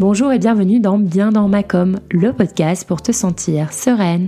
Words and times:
Bonjour 0.00 0.32
et 0.32 0.40
bienvenue 0.40 0.80
dans 0.80 0.98
Bien 0.98 1.30
dans 1.30 1.46
ma 1.46 1.62
com, 1.62 2.00
le 2.10 2.32
podcast 2.32 2.84
pour 2.84 3.00
te 3.00 3.12
sentir 3.12 3.72
sereine, 3.72 4.26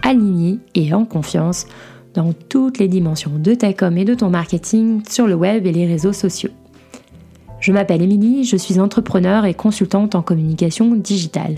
alignée 0.00 0.60
et 0.76 0.94
en 0.94 1.04
confiance 1.04 1.66
dans 2.14 2.32
toutes 2.32 2.78
les 2.78 2.86
dimensions 2.86 3.32
de 3.36 3.52
ta 3.54 3.72
com 3.72 3.98
et 3.98 4.04
de 4.04 4.14
ton 4.14 4.30
marketing 4.30 5.02
sur 5.08 5.26
le 5.26 5.34
web 5.34 5.66
et 5.66 5.72
les 5.72 5.86
réseaux 5.86 6.12
sociaux. 6.12 6.52
Je 7.58 7.72
m'appelle 7.72 8.02
Émilie, 8.02 8.44
je 8.44 8.56
suis 8.56 8.78
entrepreneur 8.78 9.44
et 9.44 9.54
consultante 9.54 10.14
en 10.14 10.22
communication 10.22 10.94
digitale. 10.94 11.56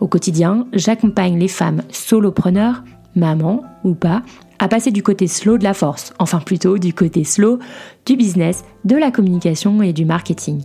Au 0.00 0.08
quotidien, 0.08 0.66
j'accompagne 0.72 1.38
les 1.38 1.46
femmes 1.46 1.82
solopreneurs, 1.88 2.82
mamans 3.14 3.62
ou 3.84 3.94
pas, 3.94 4.24
à 4.58 4.66
passer 4.66 4.90
du 4.90 5.04
côté 5.04 5.28
slow 5.28 5.56
de 5.56 5.62
la 5.62 5.74
force, 5.74 6.12
enfin 6.18 6.40
plutôt 6.40 6.78
du 6.78 6.92
côté 6.92 7.22
slow 7.22 7.60
du 8.06 8.16
business, 8.16 8.64
de 8.84 8.96
la 8.96 9.12
communication 9.12 9.82
et 9.82 9.92
du 9.92 10.04
marketing. 10.04 10.64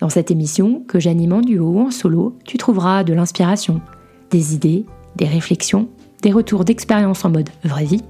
Dans 0.00 0.08
cette 0.08 0.30
émission, 0.30 0.82
que 0.88 0.98
j'anime 0.98 1.34
en 1.34 1.40
duo 1.42 1.68
ou 1.68 1.80
en 1.80 1.90
solo, 1.90 2.34
tu 2.44 2.56
trouveras 2.56 3.04
de 3.04 3.12
l'inspiration, 3.12 3.82
des 4.30 4.54
idées, 4.54 4.86
des 5.16 5.26
réflexions, 5.26 5.88
des 6.22 6.32
retours 6.32 6.64
d'expérience 6.64 7.24
en 7.24 7.30
mode 7.30 7.50
vraie 7.64 7.84
vie 7.84 8.02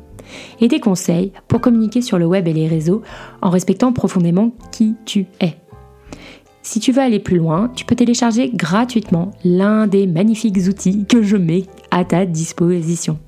et 0.60 0.68
des 0.68 0.78
conseils 0.78 1.32
pour 1.48 1.60
communiquer 1.60 2.00
sur 2.00 2.18
le 2.18 2.26
web 2.26 2.46
et 2.46 2.52
les 2.52 2.68
réseaux 2.68 3.02
en 3.42 3.50
respectant 3.50 3.92
profondément 3.92 4.52
qui 4.70 4.94
tu 5.04 5.26
es. 5.40 5.56
Si 6.62 6.78
tu 6.78 6.92
veux 6.92 7.02
aller 7.02 7.18
plus 7.18 7.38
loin, 7.38 7.72
tu 7.74 7.84
peux 7.84 7.96
télécharger 7.96 8.50
gratuitement 8.50 9.32
l'un 9.44 9.88
des 9.88 10.06
magnifiques 10.06 10.58
outils 10.68 11.06
que 11.06 11.22
je 11.22 11.36
mets 11.36 11.64
à 11.90 12.04
ta 12.04 12.24
disposition. 12.24 13.18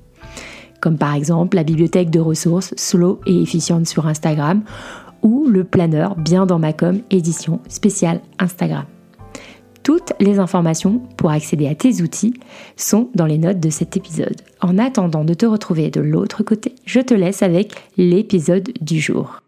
Comme 0.79 0.97
par 0.97 1.15
exemple 1.15 1.55
la 1.55 1.63
bibliothèque 1.63 2.09
de 2.09 2.19
ressources 2.19 2.73
slow 2.77 3.19
et 3.25 3.41
efficiente 3.41 3.87
sur 3.87 4.07
Instagram 4.07 4.63
ou 5.23 5.47
le 5.47 5.63
planeur 5.63 6.15
Bien 6.15 6.45
dans 6.45 6.59
ma 6.59 6.73
com 6.73 6.99
édition 7.09 7.59
spéciale 7.67 8.21
Instagram. 8.37 8.85
Toutes 9.83 10.13
les 10.21 10.39
informations 10.39 10.99
pour 11.17 11.31
accéder 11.31 11.67
à 11.67 11.75
tes 11.75 12.01
outils 12.01 12.33
sont 12.77 13.09
dans 13.15 13.25
les 13.25 13.37
notes 13.37 13.59
de 13.59 13.69
cet 13.69 13.97
épisode. 13.97 14.41
En 14.61 14.77
attendant 14.77 15.25
de 15.25 15.33
te 15.33 15.45
retrouver 15.45 15.89
de 15.89 15.99
l'autre 15.99 16.43
côté, 16.43 16.75
je 16.85 17.01
te 17.01 17.13
laisse 17.13 17.43
avec 17.43 17.73
l'épisode 17.97 18.71
du 18.79 18.99
jour. 19.01 19.41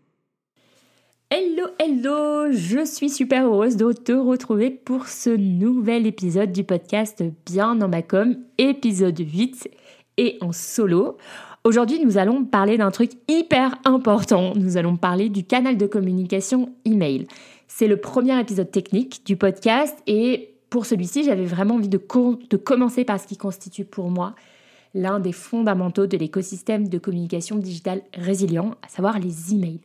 Hello, 1.31 1.67
hello, 1.79 2.51
je 2.51 2.85
suis 2.85 3.09
super 3.09 3.45
heureuse 3.45 3.77
de 3.77 3.91
te 3.93 4.11
retrouver 4.11 4.69
pour 4.69 5.07
ce 5.07 5.29
nouvel 5.29 6.05
épisode 6.05 6.51
du 6.51 6.63
podcast 6.63 7.23
Bien 7.45 7.75
dans 7.75 7.87
ma 7.87 8.01
com, 8.01 8.35
épisode 8.57 9.17
8 9.17 9.69
et 10.17 10.37
en 10.41 10.51
solo. 10.51 11.17
Aujourd'hui, 11.65 11.99
nous 12.05 12.19
allons 12.19 12.45
parler 12.45 12.77
d'un 12.77 12.91
truc 12.91 13.13
hyper 13.27 13.75
important. 13.85 14.53
Nous 14.55 14.77
allons 14.77 14.97
parler 14.97 15.29
du 15.29 15.43
canal 15.43 15.77
de 15.77 15.87
communication 15.87 16.69
email. 16.85 17.25
C'est 17.67 17.87
le 17.87 17.97
premier 17.97 18.39
épisode 18.39 18.69
technique 18.69 19.25
du 19.25 19.35
podcast 19.35 19.97
et 20.05 20.53
pour 20.69 20.85
celui-ci, 20.85 21.23
j'avais 21.23 21.45
vraiment 21.45 21.73
envie 21.73 21.89
de, 21.89 21.97
commencer 21.97 23.03
par 23.03 23.19
ce 23.19 23.25
qui 23.25 23.35
constitue 23.35 23.83
pour 23.83 24.11
moi 24.11 24.35
l'un 24.93 25.19
des 25.19 25.31
fondamentaux 25.31 26.05
de 26.05 26.15
l'écosystème 26.17 26.87
de 26.87 26.99
communication 26.99 27.57
digitale 27.57 28.03
résilient, 28.13 28.75
à 28.83 28.87
savoir 28.87 29.17
les 29.17 29.51
emails. 29.51 29.81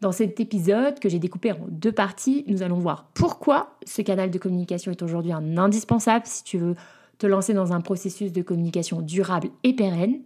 Dans 0.00 0.10
cet 0.10 0.40
épisode 0.40 0.98
que 0.98 1.08
j'ai 1.08 1.20
découpé 1.20 1.52
en 1.52 1.60
deux 1.68 1.92
parties, 1.92 2.44
nous 2.48 2.64
allons 2.64 2.80
voir 2.80 3.08
pourquoi 3.14 3.76
ce 3.86 4.02
canal 4.02 4.32
de 4.32 4.38
communication 4.38 4.90
est 4.90 5.02
aujourd'hui 5.02 5.30
un 5.30 5.58
indispensable 5.58 6.26
si 6.26 6.42
tu 6.42 6.58
veux 6.58 6.74
te 7.18 7.28
lancer 7.28 7.54
dans 7.54 7.72
un 7.72 7.80
processus 7.80 8.32
de 8.32 8.42
communication 8.42 9.00
durable 9.00 9.50
et 9.62 9.74
pérenne 9.74 10.22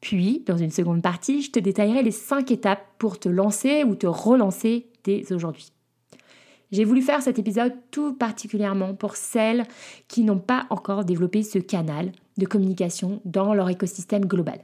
puis, 0.00 0.42
dans 0.46 0.56
une 0.56 0.70
seconde 0.70 1.02
partie, 1.02 1.42
je 1.42 1.50
te 1.50 1.58
détaillerai 1.58 2.02
les 2.02 2.10
5 2.10 2.50
étapes 2.50 2.84
pour 2.98 3.18
te 3.18 3.28
lancer 3.28 3.84
ou 3.84 3.94
te 3.94 4.06
relancer 4.06 4.86
dès 5.04 5.30
aujourd'hui. 5.32 5.72
J'ai 6.72 6.84
voulu 6.84 7.02
faire 7.02 7.20
cet 7.20 7.38
épisode 7.38 7.74
tout 7.90 8.14
particulièrement 8.14 8.94
pour 8.94 9.16
celles 9.16 9.64
qui 10.08 10.22
n'ont 10.22 10.38
pas 10.38 10.66
encore 10.70 11.04
développé 11.04 11.42
ce 11.42 11.58
canal 11.58 12.12
de 12.38 12.46
communication 12.46 13.20
dans 13.24 13.54
leur 13.54 13.68
écosystème 13.68 14.24
global. 14.24 14.60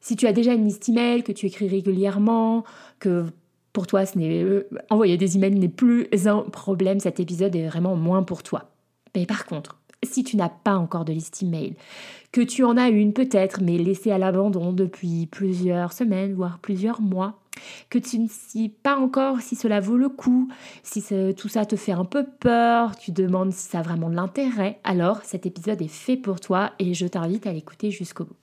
Si 0.00 0.14
tu 0.14 0.26
as 0.26 0.32
déjà 0.32 0.52
une 0.52 0.64
liste 0.64 0.88
email, 0.88 1.22
que 1.22 1.32
tu 1.32 1.46
écris 1.46 1.68
régulièrement, 1.68 2.64
que 3.00 3.24
pour 3.72 3.86
toi, 3.86 4.06
ce 4.06 4.18
n'est, 4.18 4.42
euh, 4.42 4.68
envoyer 4.90 5.16
des 5.16 5.36
emails 5.36 5.58
n'est 5.58 5.68
plus 5.68 6.08
un 6.26 6.42
problème, 6.42 7.00
cet 7.00 7.18
épisode 7.18 7.56
est 7.56 7.66
vraiment 7.66 7.96
moins 7.96 8.22
pour 8.22 8.42
toi. 8.42 8.70
Mais 9.16 9.26
par 9.26 9.46
contre, 9.46 9.78
si 10.02 10.22
tu 10.22 10.36
n'as 10.36 10.48
pas 10.48 10.76
encore 10.76 11.04
de 11.04 11.12
liste 11.12 11.42
email, 11.42 11.74
que 12.32 12.40
tu 12.40 12.64
en 12.64 12.76
as 12.76 12.88
une 12.88 13.12
peut-être, 13.12 13.62
mais 13.62 13.78
laissée 13.78 14.10
à 14.10 14.18
l'abandon 14.18 14.72
depuis 14.72 15.26
plusieurs 15.26 15.92
semaines, 15.92 16.34
voire 16.34 16.58
plusieurs 16.58 17.00
mois, 17.00 17.40
que 17.90 17.98
tu 17.98 18.18
ne 18.18 18.28
sais 18.28 18.70
pas 18.82 18.96
encore 18.96 19.40
si 19.40 19.56
cela 19.56 19.80
vaut 19.80 19.96
le 19.96 20.08
coup, 20.08 20.48
si 20.82 21.02
tout 21.36 21.48
ça 21.48 21.64
te 21.64 21.76
fait 21.76 21.92
un 21.92 22.04
peu 22.04 22.24
peur, 22.24 22.96
tu 22.96 23.12
demandes 23.12 23.52
si 23.52 23.68
ça 23.68 23.80
a 23.80 23.82
vraiment 23.82 24.10
de 24.10 24.14
l'intérêt, 24.14 24.80
alors 24.84 25.22
cet 25.24 25.46
épisode 25.46 25.82
est 25.82 25.88
fait 25.88 26.16
pour 26.16 26.40
toi 26.40 26.72
et 26.78 26.94
je 26.94 27.06
t'invite 27.06 27.46
à 27.46 27.52
l'écouter 27.52 27.90
jusqu'au 27.90 28.24
bout. 28.24 28.36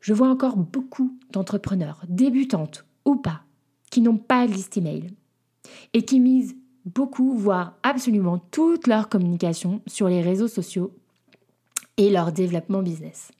Je 0.00 0.12
vois 0.12 0.28
encore 0.28 0.56
beaucoup 0.56 1.16
d'entrepreneurs, 1.30 2.02
débutantes 2.08 2.84
ou 3.04 3.16
pas, 3.16 3.42
qui 3.90 4.00
n'ont 4.00 4.18
pas 4.18 4.46
de 4.46 4.52
liste 4.52 4.76
email 4.76 5.14
et 5.94 6.04
qui 6.04 6.20
misent 6.20 6.56
beaucoup, 6.84 7.36
voire 7.36 7.78
absolument 7.84 8.38
toute 8.38 8.88
leur 8.88 9.08
communication 9.08 9.80
sur 9.86 10.08
les 10.08 10.20
réseaux 10.20 10.48
sociaux 10.48 10.92
et 11.96 12.10
leur 12.10 12.32
développement 12.32 12.82
business. 12.82 13.30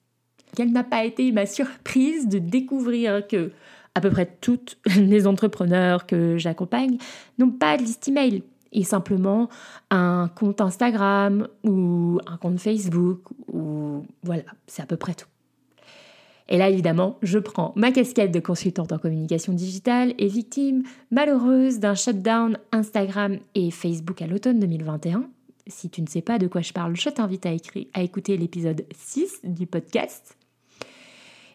Quelle 0.55 0.73
n'a 0.73 0.85
pas 0.85 1.05
été 1.05 1.33
ma 1.33 1.47
surprise 1.47 2.29
de 2.29 2.39
découvrir 2.39 3.27
que 3.27 3.53
à 3.95 4.01
peu 4.01 4.11
près 4.11 4.37
toutes 4.41 4.79
les 4.97 5.27
entrepreneurs 5.27 6.07
que 6.07 6.37
j'accompagne 6.39 6.99
n'ont 7.39 7.51
pas 7.51 7.77
de 7.77 7.83
liste 7.83 8.09
email 8.09 8.43
et 8.73 8.85
simplement 8.85 9.49
un 9.91 10.31
compte 10.35 10.61
Instagram 10.61 11.47
ou 11.63 12.19
un 12.27 12.37
compte 12.39 12.59
Facebook 12.59 13.21
ou 13.53 14.05
voilà, 14.23 14.45
c'est 14.67 14.83
à 14.83 14.87
peu 14.87 14.97
près 14.97 15.15
tout. 15.15 15.27
Et 16.49 16.59
là, 16.59 16.69
évidemment, 16.69 17.19
je 17.23 17.39
prends 17.39 17.73
ma 17.77 17.93
casquette 17.93 18.33
de 18.33 18.41
consultante 18.41 18.93
en 18.93 18.99
communication 18.99 19.53
digitale 19.53 20.13
et 20.19 20.27
victime 20.27 20.83
malheureuse 21.11 21.79
d'un 21.79 21.95
shutdown 21.95 22.59
Instagram 22.73 23.39
et 23.55 23.71
Facebook 23.71 24.21
à 24.21 24.27
l'automne 24.27 24.59
2021 24.59 25.25
si 25.67 25.91
tu 25.91 26.03
ne 26.03 26.07
sais 26.07 26.23
pas 26.23 26.39
de 26.39 26.47
quoi 26.47 26.61
je 26.61 26.73
parle, 26.73 26.97
je 26.97 27.09
t'invite 27.09 27.47
à, 27.47 27.51
à 27.95 28.03
écouter 28.03 28.37
l'épisode 28.37 28.85
6 28.95 29.41
du 29.45 29.67
podcast. 29.67 30.37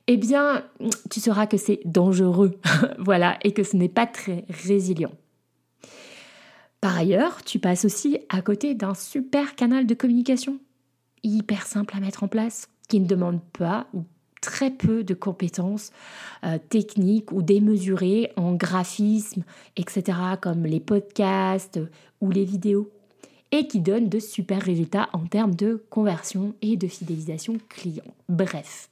Eh 0.08 0.18
bien, 0.18 0.64
tu 1.10 1.20
sauras 1.20 1.48
que 1.48 1.58
c'est 1.58 1.82
dangereux, 1.84 2.58
voilà, 2.98 3.38
et 3.44 3.52
que 3.52 3.64
ce 3.64 3.76
n'est 3.76 3.90
pas 3.90 4.08
très 4.08 4.46
résilient. 4.50 5.12
Par 6.80 6.98
ailleurs, 6.98 7.44
tu 7.44 7.60
passes 7.60 7.84
aussi 7.84 8.20
à 8.30 8.42
côté 8.42 8.74
d'un 8.74 8.94
super 8.94 9.56
canal 9.56 9.86
de 9.86 9.94
communication, 9.94 10.60
hyper 11.24 11.66
simple 11.66 11.98
à 11.98 12.00
mettre 12.00 12.24
en 12.24 12.28
place, 12.28 12.70
qui 12.88 13.02
ne 13.02 13.08
demande 13.08 13.42
pas 13.58 13.88
ou 13.94 14.06
très 14.42 14.70
peu 14.70 15.04
de 15.04 15.14
compétences 15.14 15.92
euh, 16.46 16.58
techniques 16.70 17.32
ou 17.34 17.42
démesurées 17.42 18.32
en 18.38 18.54
graphisme, 18.54 19.44
etc., 19.76 20.18
comme 20.40 20.64
les 20.66 20.80
podcasts 20.80 21.80
ou 22.22 22.32
les 22.32 22.46
vidéos 22.46 22.90
et 23.52 23.68
qui 23.68 23.80
donne 23.80 24.10
de 24.10 24.20
super 24.20 24.62
résultats 24.62 25.10
en 25.14 25.26
termes 25.26 25.56
de 25.56 25.84
conversion 25.90 26.54
et 26.62 26.76
de 26.76 26.88
fidélisation 26.88 27.58
client. 27.70 28.04
Bref, 28.30 28.90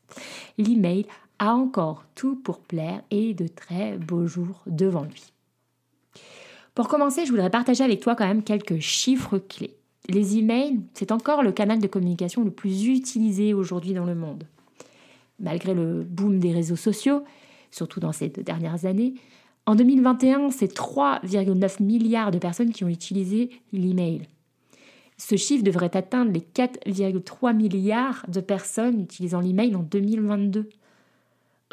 l'email 0.57 1.05
a 1.39 1.53
encore 1.53 2.05
tout 2.15 2.35
pour 2.35 2.59
plaire 2.59 3.01
et 3.11 3.33
de 3.33 3.47
très 3.47 3.97
beaux 3.97 4.27
jours 4.27 4.61
devant 4.67 5.03
lui. 5.03 5.23
Pour 6.73 6.87
commencer, 6.87 7.25
je 7.25 7.31
voudrais 7.31 7.49
partager 7.49 7.83
avec 7.83 8.01
toi 8.01 8.15
quand 8.15 8.27
même 8.27 8.43
quelques 8.43 8.79
chiffres 8.79 9.37
clés. 9.37 9.75
Les 10.09 10.37
emails, 10.37 10.81
c'est 10.93 11.11
encore 11.11 11.41
le 11.41 11.51
canal 11.51 11.79
de 11.79 11.87
communication 11.87 12.43
le 12.43 12.51
plus 12.51 12.87
utilisé 12.87 13.53
aujourd'hui 13.53 13.93
dans 13.93 14.05
le 14.05 14.15
monde. 14.15 14.43
Malgré 15.39 15.73
le 15.73 16.03
boom 16.03 16.39
des 16.39 16.51
réseaux 16.51 16.75
sociaux, 16.75 17.23
surtout 17.71 17.99
dans 17.99 18.11
ces 18.11 18.29
deux 18.29 18.43
dernières 18.43 18.85
années, 18.85 19.15
en 19.65 19.75
2021, 19.75 20.51
c'est 20.51 20.77
3,9 20.77 21.81
milliards 21.81 22.31
de 22.31 22.37
personnes 22.37 22.71
qui 22.71 22.83
ont 22.83 22.89
utilisé 22.89 23.49
l'email. 23.73 24.21
Ce 25.17 25.35
chiffre 25.37 25.63
devrait 25.63 25.95
atteindre 25.95 26.31
les 26.31 26.41
4,3 26.41 27.55
milliards 27.55 28.25
de 28.27 28.41
personnes 28.41 29.01
utilisant 29.01 29.39
l'email 29.39 29.75
en 29.75 29.83
2022. 29.83 30.69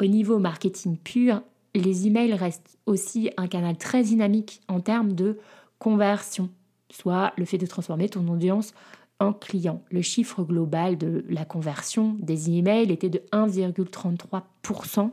Au 0.01 0.05
niveau 0.05 0.39
marketing 0.39 0.97
pur, 0.97 1.41
les 1.75 2.07
emails 2.07 2.33
restent 2.33 2.77
aussi 2.85 3.31
un 3.37 3.47
canal 3.47 3.77
très 3.77 4.03
dynamique 4.03 4.61
en 4.67 4.79
termes 4.79 5.13
de 5.13 5.39
conversion, 5.79 6.49
soit 6.89 7.33
le 7.37 7.45
fait 7.45 7.57
de 7.57 7.65
transformer 7.65 8.09
ton 8.09 8.27
audience 8.27 8.73
en 9.19 9.33
client. 9.33 9.81
Le 9.91 10.01
chiffre 10.01 10.43
global 10.43 10.97
de 10.97 11.25
la 11.29 11.45
conversion 11.45 12.15
des 12.19 12.51
emails 12.51 12.91
était 12.91 13.09
de 13.09 13.21
1,33% 13.31 15.11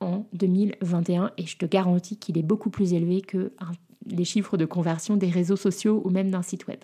en 0.00 0.26
2021 0.34 1.32
et 1.38 1.46
je 1.46 1.56
te 1.56 1.66
garantis 1.66 2.16
qu'il 2.16 2.36
est 2.38 2.42
beaucoup 2.42 2.70
plus 2.70 2.92
élevé 2.92 3.22
que 3.22 3.52
les 4.06 4.24
chiffres 4.24 4.56
de 4.56 4.66
conversion 4.66 5.16
des 5.16 5.30
réseaux 5.30 5.56
sociaux 5.56 6.02
ou 6.04 6.10
même 6.10 6.30
d'un 6.30 6.42
site 6.42 6.66
web. 6.66 6.80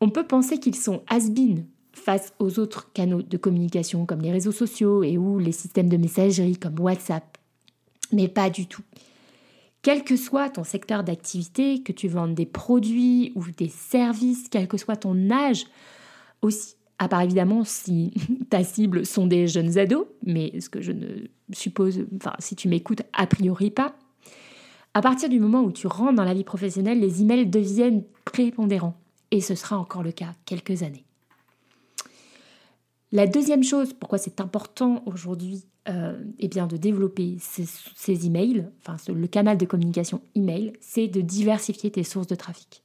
On 0.00 0.10
peut 0.10 0.26
penser 0.26 0.58
qu'ils 0.58 0.76
sont 0.76 1.02
has-been 1.08 1.64
face 1.92 2.32
aux 2.38 2.58
autres 2.58 2.92
canaux 2.92 3.22
de 3.22 3.36
communication 3.36 4.06
comme 4.06 4.20
les 4.20 4.30
réseaux 4.30 4.52
sociaux 4.52 5.02
et 5.02 5.18
ou 5.18 5.38
les 5.38 5.52
systèmes 5.52 5.88
de 5.88 5.96
messagerie 5.96 6.56
comme 6.56 6.78
WhatsApp. 6.78 7.36
Mais 8.12 8.28
pas 8.28 8.50
du 8.50 8.66
tout. 8.66 8.82
quel 9.82 10.04
que 10.04 10.16
soit 10.16 10.50
ton 10.50 10.64
secteur 10.64 11.04
d'activité, 11.04 11.82
que 11.82 11.92
tu 11.92 12.08
vendes 12.08 12.34
des 12.34 12.46
produits 12.46 13.32
ou 13.34 13.44
des 13.56 13.68
services, 13.68 14.48
quel 14.50 14.68
que 14.68 14.76
soit 14.76 14.96
ton 14.96 15.30
âge, 15.30 15.66
aussi, 16.42 16.74
à 16.98 17.08
part 17.08 17.22
évidemment 17.22 17.64
si 17.64 18.12
ta 18.50 18.64
cible 18.64 19.06
sont 19.06 19.26
des 19.26 19.46
jeunes 19.46 19.78
ados, 19.78 20.06
mais 20.24 20.60
ce 20.60 20.68
que 20.68 20.80
je 20.80 20.92
ne 20.92 21.06
suppose, 21.52 22.04
enfin 22.16 22.34
si 22.38 22.56
tu 22.56 22.68
m'écoutes, 22.68 23.02
a 23.12 23.26
priori 23.26 23.70
pas. 23.70 23.94
À 24.94 25.00
partir 25.00 25.28
du 25.28 25.38
moment 25.38 25.62
où 25.62 25.70
tu 25.70 25.86
rentres 25.86 26.14
dans 26.14 26.24
la 26.24 26.34
vie 26.34 26.44
professionnelle, 26.44 27.00
les 27.00 27.22
emails 27.22 27.46
deviennent 27.46 28.04
prépondérants. 28.24 28.96
Et 29.30 29.40
ce 29.40 29.54
sera 29.54 29.78
encore 29.78 30.02
le 30.02 30.12
cas 30.12 30.34
quelques 30.44 30.82
années. 30.82 31.04
La 33.12 33.26
deuxième 33.26 33.64
chose, 33.64 33.94
pourquoi 33.94 34.18
c'est 34.18 34.40
important 34.40 35.02
aujourd'hui 35.06 35.64
euh, 35.88 36.22
eh 36.38 36.48
de 36.48 36.76
développer 36.76 37.38
ces, 37.40 38.26
emails, 38.26 38.68
enfin 38.80 38.96
le 39.10 39.26
canal 39.26 39.56
de 39.56 39.64
communication 39.64 40.20
email, 40.34 40.74
c'est 40.80 41.08
de 41.08 41.22
diversifier 41.22 41.90
tes 41.90 42.02
sources 42.02 42.26
de 42.26 42.34
trafic. 42.34 42.82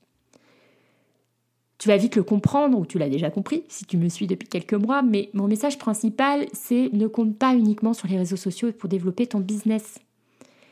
Tu 1.79 1.89
vas 1.89 1.97
vite 1.97 2.15
le 2.15 2.23
comprendre, 2.23 2.79
ou 2.79 2.85
tu 2.85 2.97
l'as 2.97 3.09
déjà 3.09 3.29
compris 3.29 3.65
si 3.67 3.83
tu 3.83 3.97
me 3.97 4.07
suis 4.07 4.25
depuis 4.25 4.47
quelques 4.47 4.73
mois, 4.73 5.01
mais 5.01 5.29
mon 5.33 5.47
message 5.47 5.77
principal, 5.77 6.45
c'est 6.53 6.89
ne 6.93 7.07
compte 7.07 7.37
pas 7.37 7.55
uniquement 7.55 7.93
sur 7.93 8.07
les 8.07 8.17
réseaux 8.17 8.37
sociaux 8.37 8.71
pour 8.71 8.87
développer 8.87 9.27
ton 9.27 9.41
business. 9.41 9.99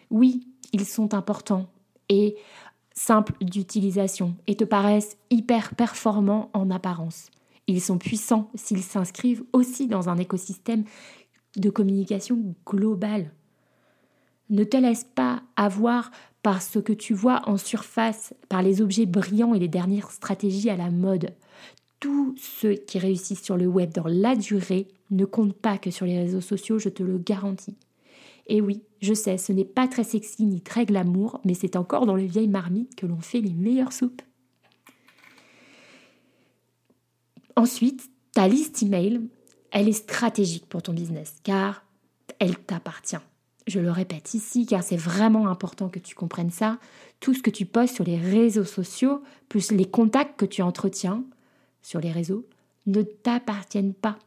Oui, 0.10 0.48
ils 0.72 0.86
sont 0.86 1.14
importants 1.14 1.68
et 2.08 2.38
simples 3.02 3.34
d'utilisation 3.42 4.36
et 4.46 4.56
te 4.56 4.64
paraissent 4.64 5.18
hyper 5.32 5.76
performants 5.76 6.50
en 6.54 6.70
apparence. 6.70 7.32
Ils 7.68 7.82
sont 7.82 7.98
puissants 7.98 8.50
s'ils 8.54 8.84
s'inscrivent 8.84 9.44
aussi 9.54 9.88
dans 9.88 10.08
un 10.10 10.18
écosystème 10.18 10.84
de 11.58 11.70
communication 11.70 12.56
globale. 12.66 13.32
Ne 14.50 14.64
te 14.64 14.78
laisse 14.78 15.06
pas 15.16 15.42
avoir 15.56 16.12
par 16.44 16.62
ce 16.62 16.80
que 16.80 16.94
tu 16.94 17.14
vois 17.14 17.42
en 17.48 17.58
surface, 17.58 18.34
par 18.50 18.62
les 18.62 18.82
objets 18.82 19.06
brillants 19.06 19.54
et 19.54 19.60
les 19.60 19.68
dernières 19.68 20.12
stratégies 20.12 20.70
à 20.70 20.76
la 20.76 20.92
mode. 20.92 21.34
Tous 22.00 22.36
ceux 22.38 22.74
qui 22.74 23.00
réussissent 23.00 23.44
sur 23.44 23.58
le 23.58 23.68
web 23.68 23.92
dans 23.94 24.08
la 24.08 24.36
durée 24.36 24.88
ne 25.10 25.26
comptent 25.26 25.58
pas 25.58 25.78
que 25.78 25.92
sur 25.92 26.06
les 26.06 26.20
réseaux 26.20 26.42
sociaux, 26.42 26.80
je 26.80 26.90
te 26.90 27.04
le 27.04 27.18
garantis. 27.18 27.78
Et 28.48 28.62
oui, 28.62 28.82
je 29.02 29.14
sais, 29.16 29.38
ce 29.38 29.52
n'est 29.52 29.66
pas 29.66 29.88
très 29.88 30.04
sexy 30.04 30.46
ni 30.46 30.62
très 30.62 30.86
glamour, 30.86 31.42
mais 31.44 31.56
c'est 31.56 31.76
encore 31.76 32.06
dans 32.06 32.16
les 32.16 32.28
vieilles 32.28 32.48
marmites 32.48 32.96
que 32.96 33.08
l'on 33.08 33.20
fait 33.20 33.42
les 33.42 33.54
meilleures 33.54 33.94
soupes. 33.94 34.22
Ensuite, 37.56 38.10
ta 38.32 38.48
liste 38.48 38.82
email, 38.84 39.22
elle 39.72 39.90
est 39.90 39.94
stratégique 39.94 40.68
pour 40.68 40.84
ton 40.84 40.94
business 40.94 41.36
car 41.44 41.84
elle 42.40 42.58
t'appartient. 42.58 43.18
Je 43.68 43.80
le 43.80 43.92
répète 43.92 44.34
ici 44.34 44.66
car 44.66 44.84
c'est 44.84 44.98
vraiment 44.98 45.48
important 45.48 45.90
que 45.90 46.00
tu 46.00 46.16
comprennes 46.16 46.52
ça. 46.52 46.78
Tout 47.20 47.34
ce 47.34 47.42
que 47.42 47.50
tu 47.50 47.66
postes 47.66 47.96
sur 47.96 48.06
les 48.06 48.18
réseaux 48.18 48.64
sociaux, 48.64 49.24
plus 49.50 49.72
les 49.72 49.86
contacts 49.86 50.40
que 50.40 50.46
tu 50.46 50.62
entretiens 50.62 51.24
sur 51.82 52.00
les 52.00 52.12
réseaux, 52.12 52.46
ne 52.86 53.02
t'appartiennent 53.02 53.94
pas. 53.94 54.18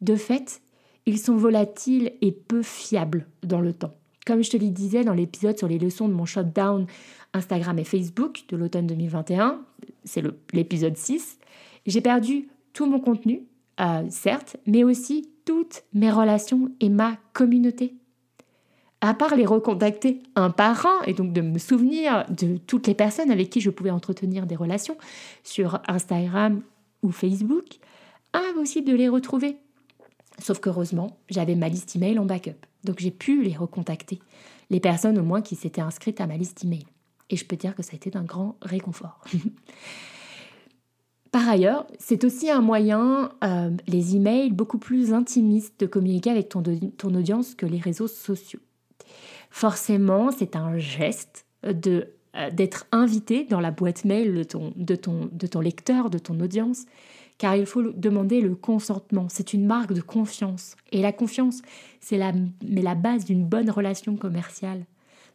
De 0.00 0.16
fait, 0.16 0.60
ils 1.06 1.18
sont 1.18 1.36
volatiles 1.36 2.12
et 2.20 2.32
peu 2.32 2.62
fiables 2.62 3.26
dans 3.42 3.60
le 3.60 3.72
temps. 3.72 3.94
Comme 4.26 4.42
je 4.42 4.50
te 4.50 4.56
le 4.56 4.68
disais 4.68 5.04
dans 5.04 5.14
l'épisode 5.14 5.58
sur 5.58 5.66
les 5.68 5.78
leçons 5.78 6.08
de 6.08 6.14
mon 6.14 6.26
shutdown 6.26 6.86
Instagram 7.34 7.78
et 7.78 7.84
Facebook 7.84 8.44
de 8.48 8.56
l'automne 8.56 8.86
2021, 8.86 9.60
c'est 10.04 10.22
l'épisode 10.52 10.96
6, 10.96 11.38
j'ai 11.86 12.00
perdu 12.00 12.48
tout 12.72 12.86
mon 12.86 13.00
contenu, 13.00 13.42
euh, 13.80 14.04
certes, 14.10 14.56
mais 14.66 14.84
aussi 14.84 15.28
toutes 15.44 15.82
mes 15.92 16.10
relations 16.10 16.70
et 16.80 16.88
ma 16.88 17.16
communauté. 17.32 17.94
À 19.00 19.14
part 19.14 19.34
les 19.34 19.46
recontacter 19.46 20.22
un 20.36 20.50
par 20.50 20.86
un 20.86 21.02
et 21.06 21.14
donc 21.14 21.32
de 21.32 21.40
me 21.40 21.58
souvenir 21.58 22.24
de 22.30 22.56
toutes 22.58 22.86
les 22.86 22.94
personnes 22.94 23.32
avec 23.32 23.50
qui 23.50 23.60
je 23.60 23.70
pouvais 23.70 23.90
entretenir 23.90 24.46
des 24.46 24.54
relations 24.54 24.96
sur 25.42 25.80
Instagram 25.88 26.62
ou 27.02 27.10
Facebook, 27.10 27.66
impossible 28.32 28.88
de 28.88 28.96
les 28.96 29.08
retrouver. 29.08 29.56
Sauf 30.38 30.60
qu'heureusement, 30.60 31.18
j'avais 31.28 31.54
ma 31.54 31.68
liste 31.68 31.94
email 31.96 32.18
en 32.18 32.24
backup. 32.24 32.66
Donc 32.84 32.98
j'ai 32.98 33.10
pu 33.10 33.42
les 33.42 33.54
recontacter, 33.54 34.20
les 34.70 34.80
personnes 34.80 35.18
au 35.18 35.22
moins 35.22 35.42
qui 35.42 35.54
s'étaient 35.54 35.80
inscrites 35.80 36.20
à 36.20 36.26
ma 36.26 36.36
liste 36.36 36.64
email. 36.64 36.86
Et 37.30 37.36
je 37.36 37.44
peux 37.44 37.56
dire 37.56 37.74
que 37.74 37.82
ça 37.82 37.90
a 37.92 37.96
été 37.96 38.10
d'un 38.10 38.24
grand 38.24 38.56
réconfort. 38.62 39.20
Par 41.32 41.48
ailleurs, 41.48 41.86
c'est 41.98 42.24
aussi 42.24 42.50
un 42.50 42.60
moyen, 42.60 43.32
euh, 43.42 43.70
les 43.86 44.16
emails, 44.16 44.50
beaucoup 44.50 44.78
plus 44.78 45.14
intimistes 45.14 45.80
de 45.80 45.86
communiquer 45.86 46.30
avec 46.30 46.50
ton, 46.50 46.62
ton 46.62 47.14
audience 47.14 47.54
que 47.54 47.64
les 47.64 47.78
réseaux 47.78 48.08
sociaux. 48.08 48.60
Forcément, 49.50 50.30
c'est 50.30 50.56
un 50.56 50.76
geste 50.76 51.46
de 51.62 52.08
euh, 52.34 52.50
d'être 52.50 52.86
invité 52.92 53.44
dans 53.44 53.60
la 53.60 53.70
boîte 53.70 54.06
mail 54.06 54.34
de 54.34 54.42
ton, 54.42 54.72
de, 54.76 54.96
ton, 54.96 55.28
de 55.30 55.46
ton 55.46 55.60
lecteur, 55.60 56.08
de 56.08 56.16
ton 56.16 56.40
audience, 56.40 56.86
car 57.42 57.56
il 57.56 57.66
faut 57.66 57.82
demander 57.82 58.40
le 58.40 58.54
consentement. 58.54 59.26
C'est 59.28 59.52
une 59.52 59.66
marque 59.66 59.92
de 59.92 60.00
confiance. 60.00 60.76
Et 60.92 61.02
la 61.02 61.10
confiance, 61.10 61.60
c'est 61.98 62.16
la, 62.16 62.30
la 62.62 62.94
base 62.94 63.24
d'une 63.24 63.44
bonne 63.44 63.68
relation 63.68 64.16
commerciale. 64.16 64.84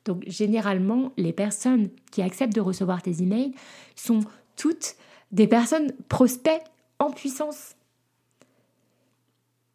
Donc 0.05 0.23
généralement, 0.25 1.11
les 1.17 1.33
personnes 1.33 1.89
qui 2.09 2.21
acceptent 2.21 2.55
de 2.55 2.61
recevoir 2.61 3.01
tes 3.01 3.21
emails 3.21 3.51
sont 3.97 4.21
toutes 4.55 4.95
des 5.33 5.47
personnes 5.47 5.91
prospects 6.07 6.61
en 6.97 7.11
puissance. 7.11 7.75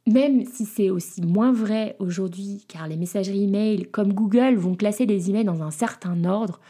Même 0.06 0.46
si 0.46 0.64
c'est 0.64 0.88
aussi 0.88 1.20
moins 1.20 1.52
vrai 1.52 1.96
aujourd'hui, 1.98 2.64
car 2.66 2.88
les 2.88 2.96
messageries 2.96 3.44
email 3.44 3.84
comme 3.90 4.14
Google 4.14 4.54
vont 4.54 4.74
classer 4.74 5.04
les 5.04 5.28
emails 5.28 5.44
dans 5.44 5.62
un 5.62 5.70
certain 5.70 6.24
ordre, 6.24 6.60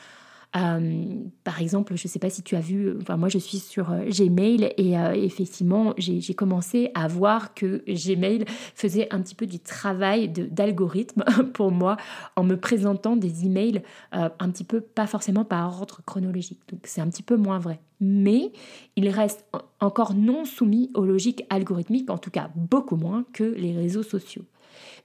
par 0.52 1.60
exemple, 1.60 1.96
je 1.96 2.06
ne 2.06 2.08
sais 2.08 2.18
pas 2.18 2.28
si 2.28 2.42
tu 2.42 2.56
as 2.56 2.60
vu, 2.60 2.94
enfin 3.00 3.16
moi 3.16 3.28
je 3.28 3.38
suis 3.38 3.58
sur 3.58 3.90
euh, 3.90 4.04
Gmail 4.04 4.74
et 4.76 4.98
euh, 4.98 5.12
effectivement 5.12 5.94
j'ai 5.96 6.34
commencé 6.34 6.90
à 6.94 7.08
voir 7.08 7.54
que 7.54 7.82
Gmail 7.86 8.44
faisait 8.74 9.12
un 9.14 9.22
petit 9.22 9.34
peu 9.34 9.46
du 9.46 9.60
travail 9.60 10.28
d'algorithme 10.28 11.24
pour 11.54 11.70
moi 11.70 11.96
en 12.36 12.44
me 12.44 12.56
présentant 12.56 13.16
des 13.16 13.46
emails 13.46 13.82
un 14.12 14.50
petit 14.50 14.64
peu 14.64 14.80
pas 14.80 15.06
forcément 15.06 15.44
par 15.44 15.66
ordre 15.80 16.00
chronologique. 16.04 16.60
Donc 16.70 16.80
c'est 16.84 17.00
un 17.00 17.08
petit 17.08 17.22
peu 17.22 17.36
moins 17.36 17.58
vrai. 17.58 17.80
Mais 18.00 18.52
il 18.96 19.08
reste 19.08 19.46
encore 19.80 20.12
non 20.14 20.44
soumis 20.44 20.90
aux 20.94 21.04
logiques 21.04 21.44
algorithmiques, 21.50 22.10
en 22.10 22.18
tout 22.18 22.30
cas 22.30 22.50
beaucoup 22.56 22.96
moins 22.96 23.24
que 23.32 23.44
les 23.44 23.74
réseaux 23.74 24.02
sociaux. 24.02 24.44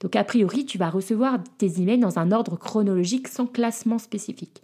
Donc 0.00 0.16
a 0.16 0.24
priori, 0.24 0.66
tu 0.66 0.78
vas 0.78 0.90
recevoir 0.90 1.38
tes 1.58 1.80
emails 1.80 2.00
dans 2.00 2.18
un 2.18 2.32
ordre 2.32 2.56
chronologique 2.56 3.28
sans 3.28 3.46
classement 3.46 3.98
spécifique. 3.98 4.62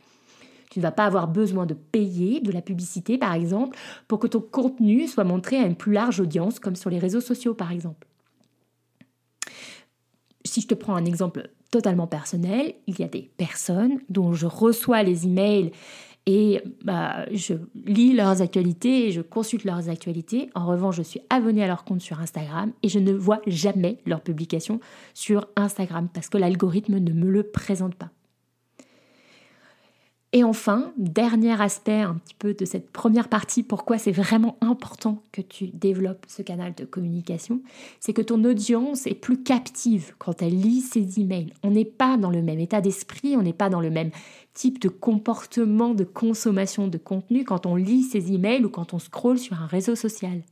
Tu 0.74 0.80
ne 0.80 0.82
vas 0.82 0.90
pas 0.90 1.04
avoir 1.04 1.28
besoin 1.28 1.66
de 1.66 1.74
payer 1.74 2.40
de 2.40 2.50
la 2.50 2.60
publicité, 2.60 3.16
par 3.16 3.32
exemple, 3.32 3.78
pour 4.08 4.18
que 4.18 4.26
ton 4.26 4.40
contenu 4.40 5.06
soit 5.06 5.22
montré 5.22 5.56
à 5.56 5.66
une 5.66 5.76
plus 5.76 5.92
large 5.92 6.18
audience, 6.18 6.58
comme 6.58 6.74
sur 6.74 6.90
les 6.90 6.98
réseaux 6.98 7.20
sociaux, 7.20 7.54
par 7.54 7.70
exemple. 7.70 8.08
Si 10.44 10.62
je 10.62 10.66
te 10.66 10.74
prends 10.74 10.96
un 10.96 11.04
exemple 11.04 11.48
totalement 11.70 12.08
personnel, 12.08 12.74
il 12.88 12.98
y 12.98 13.04
a 13.04 13.06
des 13.06 13.30
personnes 13.36 14.00
dont 14.08 14.32
je 14.32 14.46
reçois 14.46 15.04
les 15.04 15.26
emails 15.26 15.70
et 16.26 16.60
bah, 16.82 17.24
je 17.30 17.54
lis 17.86 18.12
leurs 18.12 18.42
actualités 18.42 19.06
et 19.06 19.12
je 19.12 19.20
consulte 19.20 19.62
leurs 19.62 19.88
actualités. 19.88 20.50
En 20.56 20.66
revanche, 20.66 20.96
je 20.96 21.02
suis 21.02 21.20
abonnée 21.30 21.62
à 21.62 21.68
leur 21.68 21.84
compte 21.84 22.00
sur 22.00 22.18
Instagram 22.18 22.72
et 22.82 22.88
je 22.88 22.98
ne 22.98 23.12
vois 23.12 23.42
jamais 23.46 23.98
leurs 24.06 24.22
publications 24.22 24.80
sur 25.14 25.46
Instagram 25.54 26.08
parce 26.12 26.28
que 26.28 26.36
l'algorithme 26.36 26.98
ne 26.98 27.12
me 27.12 27.30
le 27.30 27.44
présente 27.44 27.94
pas. 27.94 28.10
Et 30.36 30.42
enfin, 30.42 30.92
dernier 30.96 31.62
aspect 31.62 32.00
un 32.00 32.14
petit 32.14 32.34
peu 32.34 32.54
de 32.54 32.64
cette 32.64 32.90
première 32.90 33.28
partie, 33.28 33.62
pourquoi 33.62 33.98
c'est 33.98 34.10
vraiment 34.10 34.56
important 34.60 35.22
que 35.30 35.40
tu 35.40 35.68
développes 35.68 36.26
ce 36.26 36.42
canal 36.42 36.74
de 36.74 36.84
communication, 36.84 37.60
c'est 38.00 38.12
que 38.12 38.20
ton 38.20 38.42
audience 38.42 39.06
est 39.06 39.14
plus 39.14 39.44
captive 39.44 40.16
quand 40.18 40.42
elle 40.42 40.60
lit 40.60 40.80
ses 40.80 41.20
emails. 41.20 41.52
On 41.62 41.70
n'est 41.70 41.84
pas 41.84 42.16
dans 42.16 42.30
le 42.30 42.42
même 42.42 42.58
état 42.58 42.80
d'esprit, 42.80 43.36
on 43.36 43.42
n'est 43.42 43.52
pas 43.52 43.68
dans 43.68 43.80
le 43.80 43.90
même 43.90 44.10
type 44.54 44.80
de 44.80 44.88
comportement 44.88 45.94
de 45.94 46.02
consommation 46.02 46.88
de 46.88 46.98
contenu 46.98 47.44
quand 47.44 47.64
on 47.64 47.76
lit 47.76 48.02
ses 48.02 48.32
emails 48.32 48.64
ou 48.64 48.70
quand 48.70 48.92
on 48.92 48.98
scrolle 48.98 49.38
sur 49.38 49.62
un 49.62 49.66
réseau 49.66 49.94
social. 49.94 50.42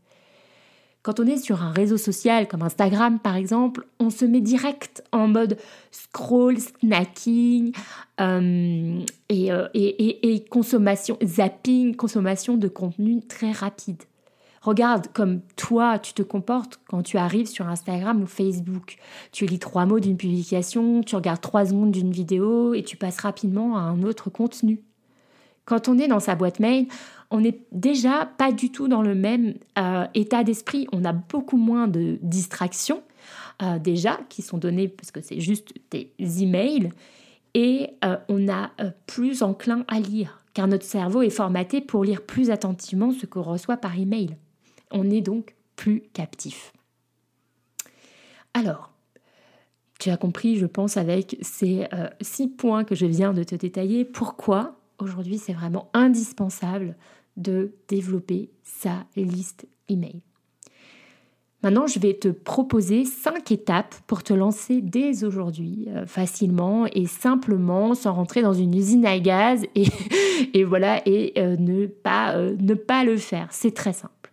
Quand 1.02 1.18
on 1.18 1.26
est 1.26 1.36
sur 1.36 1.62
un 1.62 1.72
réseau 1.72 1.96
social 1.96 2.46
comme 2.46 2.62
Instagram 2.62 3.18
par 3.18 3.34
exemple, 3.34 3.86
on 3.98 4.10
se 4.10 4.24
met 4.24 4.40
direct 4.40 5.02
en 5.10 5.26
mode 5.26 5.56
scroll, 5.90 6.58
snacking 6.58 7.72
euh, 8.20 9.00
euh, 9.32 9.68
et, 9.74 10.44
consommation, 10.48 11.18
zapping, 11.24 11.96
consommation 11.96 12.56
de 12.56 12.68
contenu 12.68 13.20
très 13.20 13.50
rapide. 13.50 14.02
Regarde 14.60 15.08
comme 15.12 15.40
toi, 15.56 15.98
tu 15.98 16.12
te 16.12 16.22
comportes 16.22 16.78
quand 16.88 17.02
tu 17.02 17.18
arrives 17.18 17.48
sur 17.48 17.66
Instagram 17.66 18.22
ou 18.22 18.26
Facebook. 18.26 18.96
Tu 19.32 19.44
lis 19.46 19.58
trois 19.58 19.86
mots 19.86 19.98
d'une 19.98 20.16
publication, 20.16 21.02
tu 21.02 21.16
regardes 21.16 21.40
trois 21.40 21.66
secondes 21.66 21.90
d'une 21.90 22.12
vidéo 22.12 22.74
et 22.74 22.84
tu 22.84 22.96
passes 22.96 23.18
rapidement 23.18 23.76
à 23.76 23.80
un 23.80 24.04
autre 24.04 24.30
contenu. 24.30 24.80
Quand 25.64 25.88
on 25.88 25.98
est 25.98 26.08
dans 26.08 26.20
sa 26.20 26.36
boîte 26.36 26.60
mail, 26.60 26.86
on 27.32 27.40
n'est 27.40 27.58
déjà 27.72 28.26
pas 28.26 28.52
du 28.52 28.70
tout 28.70 28.88
dans 28.88 29.02
le 29.02 29.14
même 29.14 29.54
euh, 29.78 30.06
état 30.14 30.44
d'esprit. 30.44 30.86
On 30.92 31.04
a 31.04 31.12
beaucoup 31.12 31.56
moins 31.56 31.88
de 31.88 32.18
distractions 32.22 33.02
euh, 33.62 33.78
déjà 33.78 34.20
qui 34.28 34.42
sont 34.42 34.58
données 34.58 34.86
parce 34.86 35.10
que 35.10 35.22
c'est 35.22 35.40
juste 35.40 35.72
des 35.90 36.12
emails. 36.42 36.90
et 37.54 37.90
on 38.28 38.48
a 38.48 38.70
plus 39.06 39.42
enclin 39.42 39.84
à 39.88 40.00
lire, 40.00 40.42
car 40.54 40.68
notre 40.68 40.84
cerveau 40.84 41.22
est 41.22 41.30
formaté 41.30 41.80
pour 41.80 42.04
lire 42.04 42.22
plus 42.22 42.50
attentivement 42.50 43.12
ce 43.12 43.26
qu'on 43.26 43.42
reçoit 43.42 43.76
par 43.76 43.98
email. 43.98 44.36
On 44.90 45.10
est 45.10 45.20
donc 45.20 45.54
plus 45.76 46.02
captif. 46.12 46.72
Alors, 48.54 48.90
tu 49.98 50.10
as 50.10 50.16
compris, 50.16 50.56
je 50.56 50.66
pense, 50.66 50.96
avec 50.96 51.36
ces 51.42 51.86
six 52.20 52.48
points 52.48 52.84
que 52.84 52.94
je 52.94 53.06
viens 53.06 53.32
de 53.32 53.42
te 53.42 53.54
détailler, 53.54 54.04
pourquoi 54.04 54.76
aujourd'hui 54.98 55.38
c'est 55.38 55.52
vraiment 55.52 55.90
indispensable 55.92 56.96
de 57.36 57.72
développer 57.88 58.50
sa 58.62 59.06
liste 59.16 59.66
email. 59.88 60.22
Maintenant, 61.62 61.86
je 61.86 62.00
vais 62.00 62.14
te 62.14 62.26
proposer 62.28 63.04
cinq 63.04 63.52
étapes 63.52 63.94
pour 64.08 64.24
te 64.24 64.32
lancer 64.32 64.80
dès 64.80 65.22
aujourd'hui, 65.22 65.86
euh, 65.90 66.06
facilement 66.06 66.86
et 66.92 67.06
simplement, 67.06 67.94
sans 67.94 68.12
rentrer 68.12 68.42
dans 68.42 68.52
une 68.52 68.74
usine 68.74 69.06
à 69.06 69.20
gaz 69.20 69.64
et, 70.54 70.64
voilà, 70.64 71.00
et 71.06 71.34
euh, 71.38 71.56
ne, 71.56 71.86
pas, 71.86 72.34
euh, 72.34 72.56
ne 72.58 72.74
pas 72.74 73.04
le 73.04 73.16
faire. 73.16 73.46
C'est 73.52 73.74
très 73.74 73.92
simple. 73.92 74.32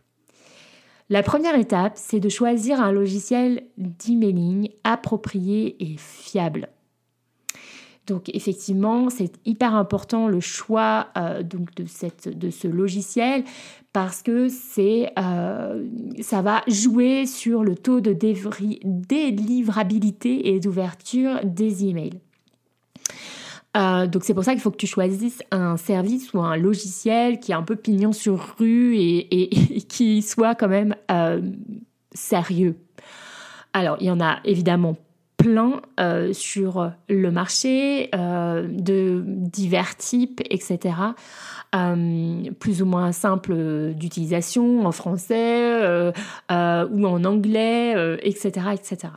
La 1.11 1.21
première 1.21 1.55
étape, 1.55 1.93
c'est 1.95 2.19
de 2.19 2.29
choisir 2.29 2.81
un 2.81 2.91
logiciel 2.91 3.63
d'emailing 3.77 4.69
approprié 4.83 5.75
et 5.79 5.97
fiable. 5.97 6.69
Donc 8.09 8.29
effectivement, 8.33 9.09
c'est 9.09 9.31
hyper 9.45 9.75
important 9.75 10.27
le 10.27 10.41
choix 10.41 11.07
donc 11.43 11.73
de, 11.75 11.85
cette, 11.85 12.37
de 12.37 12.49
ce 12.49 12.67
logiciel 12.67 13.45
parce 13.93 14.21
que 14.21 14.49
c'est, 14.49 15.13
euh, 15.17 15.87
ça 16.21 16.41
va 16.41 16.61
jouer 16.67 17.25
sur 17.25 17.63
le 17.63 17.75
taux 17.75 18.01
de 18.01 18.11
délivrabilité 18.13 20.49
et 20.49 20.59
d'ouverture 20.59 21.39
des 21.43 21.85
emails. 21.85 22.19
Euh, 23.77 24.07
donc 24.07 24.23
c'est 24.23 24.33
pour 24.33 24.43
ça 24.43 24.53
qu'il 24.53 24.61
faut 24.61 24.71
que 24.71 24.77
tu 24.77 24.87
choisisses 24.87 25.43
un 25.51 25.77
service 25.77 26.33
ou 26.33 26.39
un 26.39 26.57
logiciel 26.57 27.39
qui 27.39 27.51
est 27.51 27.55
un 27.55 27.61
peu 27.63 27.75
pignon 27.75 28.13
sur 28.13 28.55
rue 28.57 28.97
et, 28.97 29.49
qui 29.87 30.21
soit 30.21 30.55
quand 30.55 30.67
même 30.67 30.95
euh, 31.11 31.41
sérieux. 32.11 32.75
Alors 33.73 33.97
il 33.99 34.07
y 34.07 34.11
en 34.11 34.21
a 34.21 34.39
évidemment 34.43 34.97
plein 35.39 35.81
sur 36.33 36.91
le 37.07 37.31
marché 37.31 38.09
de 38.11 39.23
divers 39.25 39.95
types, 39.95 40.41
etc. 40.49 40.93
Euh, 41.75 42.49
plus 42.59 42.81
ou 42.81 42.87
moins 42.87 43.11
simple 43.11 43.93
d'utilisation 43.93 44.87
en 44.87 44.91
français 44.91 45.83
euh, 45.83 46.11
euh, 46.51 46.87
ou 46.89 47.05
en 47.05 47.23
anglais, 47.25 48.17
etc., 48.23 48.69
etc. 48.73 49.13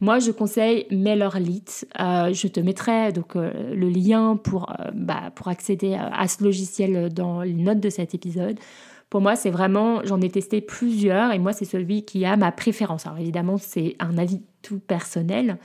Moi, 0.00 0.18
je 0.18 0.30
conseille 0.30 0.86
MailerLite. 0.90 1.86
je 1.98 2.46
te 2.48 2.58
mettrai 2.58 3.12
donc 3.12 3.34
le 3.34 3.88
lien 3.88 4.38
bah, 4.94 5.30
pour 5.34 5.48
accéder 5.48 5.94
à 5.94 6.26
ce 6.26 6.42
logiciel 6.42 7.12
dans 7.12 7.42
les 7.42 7.52
notes 7.52 7.80
de 7.80 7.90
cet 7.90 8.14
épisode. 8.14 8.58
Pour 9.10 9.20
moi, 9.20 9.34
c'est 9.34 9.50
vraiment, 9.50 10.04
j'en 10.04 10.20
ai 10.20 10.30
testé 10.30 10.60
plusieurs 10.60 11.32
et 11.32 11.38
moi, 11.40 11.52
c'est 11.52 11.64
celui 11.64 12.04
qui 12.04 12.24
a 12.24 12.36
ma 12.36 12.52
préférence. 12.52 13.06
Alors 13.06 13.18
évidemment, 13.18 13.58
c'est 13.58 13.96
un 13.98 14.16
avis 14.16 14.40
tout 14.62 14.78
personnel. 14.78 15.58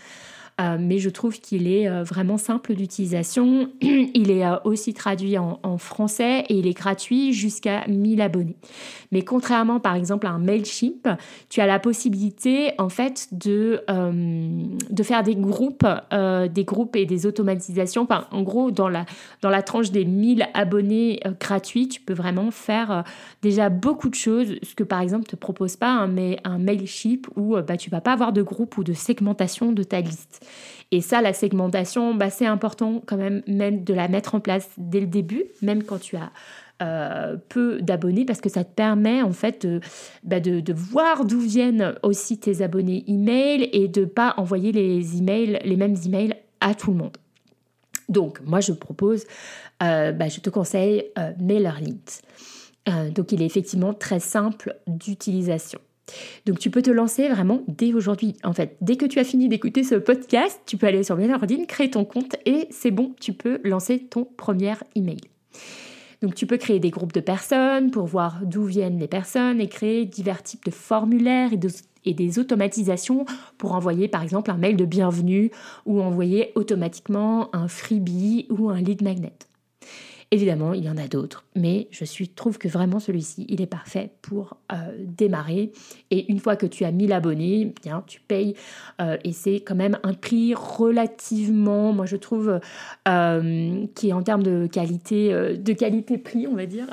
Euh, 0.62 0.78
mais 0.80 1.00
je 1.00 1.10
trouve 1.10 1.38
qu'il 1.42 1.68
est 1.68 1.90
euh, 1.90 2.04
vraiment 2.04 2.38
simple 2.38 2.76
d'utilisation. 2.76 3.70
il 3.82 4.32
est 4.32 4.46
euh, 4.46 4.56
aussi 4.64 4.94
traduit 4.94 5.38
en, 5.38 5.56
français 5.78 6.46
et 6.48 6.56
il 6.56 6.68
est 6.68 6.74
gratuit 6.74 7.34
jusqu'à 7.34 7.86
1000 7.88 8.22
abonnés. 8.22 8.56
Mais 9.12 9.24
contrairement 9.24 9.82
par 9.82 9.96
exemple 9.96 10.26
à 10.26 10.30
un 10.30 10.40
Mailchimp, 10.40 11.10
tu 11.50 11.60
as 11.60 11.66
la 11.66 11.80
possibilité 11.80 12.72
en 12.78 12.88
fait 12.88 13.28
de, 13.34 13.84
de 13.88 15.04
faire 15.04 15.24
des 15.24 15.36
groupes, 15.36 15.86
des 16.14 16.64
groupes 16.64 16.96
et 16.96 17.06
des 17.06 17.26
automatisations. 17.26 18.04
Enfin, 18.04 18.26
en 18.32 18.42
gros, 18.42 18.72
dans 18.72 18.88
la, 18.88 19.06
dans 19.42 19.50
la 19.50 19.64
tranche 19.64 19.92
des 19.92 20.06
1000 20.06 20.48
abonnés 20.54 21.20
gratuits, 21.40 21.90
tu 21.90 22.00
peux 22.00 22.14
vraiment 22.14 22.52
faire 22.52 23.04
déjà 23.42 23.70
beaucoup 23.70 24.10
de 24.10 24.16
choses, 24.16 24.56
ce 24.62 24.76
que 24.76 24.84
par 24.84 25.02
exemple 25.02 25.26
te 25.26 25.36
propose 25.36 25.76
pas 25.76 25.92
un, 25.92 26.16
un 26.44 26.58
Mailchimp 26.58 27.28
où 27.36 27.56
bah, 27.62 27.78
tu 27.78 27.90
vas 27.90 28.02
pas 28.02 28.14
avoir 28.14 28.32
de 28.34 28.44
groupe 28.44 28.78
ou 28.78 28.84
de 28.84 28.94
segmentation 28.94 29.72
de 29.72 29.84
ta 29.84 30.00
liste. 30.00 30.45
Et 30.92 31.02
ça, 31.02 31.22
la 31.22 31.34
segmentation, 31.34 32.14
bah, 32.14 32.30
c'est 32.30 32.46
important 32.46 33.02
quand 33.06 33.18
même, 33.18 33.42
même 33.48 33.84
de 33.84 33.94
la 33.94 34.08
mettre 34.08 34.36
en 34.36 34.40
place 34.40 34.70
dès 34.78 35.00
le 35.00 35.08
début, 35.08 35.46
même 35.62 35.84
quand 35.84 36.00
tu 36.00 36.16
as 36.16 36.32
euh, 36.82 37.38
peu 37.48 37.82
d'abonnés 37.82 38.26
parce 38.26 38.42
que 38.42 38.50
ça 38.50 38.66
te 38.66 38.74
permet 38.74 39.22
en 39.22 39.32
fait 39.32 39.66
de, 39.66 39.80
bah, 40.24 40.42
voir 40.74 41.24
d'où 41.24 41.40
viennent 41.40 41.96
aussi 42.04 42.38
tes 42.38 42.62
abonnés 42.62 43.06
email 43.08 43.70
et 43.72 43.88
de 43.88 44.04
pas 44.04 44.34
envoyer 44.36 44.74
les 44.74 45.18
emails, 45.18 45.62
les 45.64 45.78
mêmes 45.78 45.96
emails 46.06 46.36
à 46.60 46.76
tout 46.76 46.92
le 46.92 46.98
monde. 46.98 47.16
Donc 48.10 48.42
moi 48.46 48.60
je 48.60 48.74
propose, 48.74 49.24
euh, 49.84 50.12
bah, 50.12 50.28
je 50.28 50.42
te 50.42 50.50
conseille 50.50 51.06
euh, 51.18 51.32
MailerLite. 51.40 52.22
donc 53.16 53.32
il 53.32 53.42
est 53.42 53.46
effectivement 53.46 53.94
très 53.94 54.20
simple 54.20 54.76
d'utilisation. 54.86 55.80
Donc 56.46 56.60
tu 56.60 56.70
peux 56.70 56.82
te 56.82 56.92
lancer 56.92 57.30
vraiment 57.30 57.64
dès 57.68 57.94
aujourd'hui. 57.94 58.36
En 58.44 58.54
fait, 58.54 58.78
dès 58.82 58.96
que 58.96 59.06
tu 59.06 59.20
as 59.20 59.24
fini 59.24 59.50
d'écouter 59.50 59.84
ce 59.84 59.96
podcast, 59.96 60.62
tu 60.66 60.78
peux 60.78 60.88
aller 60.88 61.04
sur 61.04 61.18
MailerLite, 61.18 61.68
créer 61.68 61.90
ton 61.90 62.06
compte 62.06 62.36
et 62.46 62.68
c'est 62.70 62.92
bon, 62.92 63.14
tu 63.20 63.34
peux 63.34 63.60
lancer 63.64 64.00
ton 64.00 64.26
premier 64.38 64.74
email. 64.96 65.22
Donc 66.22 66.36
tu 66.36 66.48
peux 66.48 66.58
créer 66.58 66.80
des 66.80 66.90
groupes 66.90 67.14
de 67.14 67.20
personnes 67.20 67.92
pour 67.92 68.06
voir 68.06 68.40
d'où 68.44 68.64
viennent 68.64 69.00
les 69.00 69.08
personnes 69.08 69.60
et 69.60 69.68
créer 69.68 70.06
divers 70.06 70.44
types 70.44 70.66
de 70.66 70.72
formulaires 70.72 71.52
et 72.06 72.14
des 72.14 72.40
automatisations 72.40 73.26
pour 73.58 73.74
envoyer 73.74 74.08
par 74.08 74.24
exemple 74.24 74.52
un 74.52 74.58
mail 74.58 74.78
de 74.78 74.86
bienvenue 74.86 75.52
ou 75.86 76.02
envoyer 76.02 76.52
automatiquement 76.56 77.54
un 77.56 77.68
freebie 77.68 78.48
ou 78.50 78.70
un 78.70 78.82
lead 78.82 79.02
magnet. 79.02 79.34
Évidemment, 80.32 80.74
il 80.74 80.84
y 80.84 80.90
en 80.90 80.98
a 80.98 81.08
d'autres, 81.08 81.46
mais 81.56 81.88
je 81.92 82.04
suis, 82.04 82.28
trouve 82.28 82.58
que 82.58 82.68
vraiment 82.68 83.00
celui-ci, 83.00 83.46
il 83.48 83.62
est 83.62 83.68
parfait 83.68 84.12
pour 84.24 84.58
euh, 84.72 84.76
démarrer. 85.00 85.72
Et 86.10 86.32
une 86.32 86.40
fois 86.40 86.56
que 86.56 86.66
tu 86.66 86.84
as 86.84 86.92
1000 86.92 87.14
abonnés, 87.14 87.74
bien, 87.84 88.04
tu 88.08 88.20
payes 88.22 88.56
euh, 89.02 89.18
et 89.24 89.34
c'est 89.34 89.60
quand 89.60 89.76
même 89.76 90.00
un 90.04 90.14
prix 90.14 90.56
relativement, 90.56 91.94
moi 91.94 92.08
je 92.08 92.16
trouve, 92.16 92.60
euh, 93.08 93.86
qui 93.94 94.10
est 94.10 94.14
en 94.14 94.24
termes 94.24 94.44
de 94.44 94.68
qualité, 94.68 95.30
de 95.30 95.74
qualité-prix, 95.74 96.48
on 96.48 96.56
va 96.56 96.66
dire, 96.66 96.88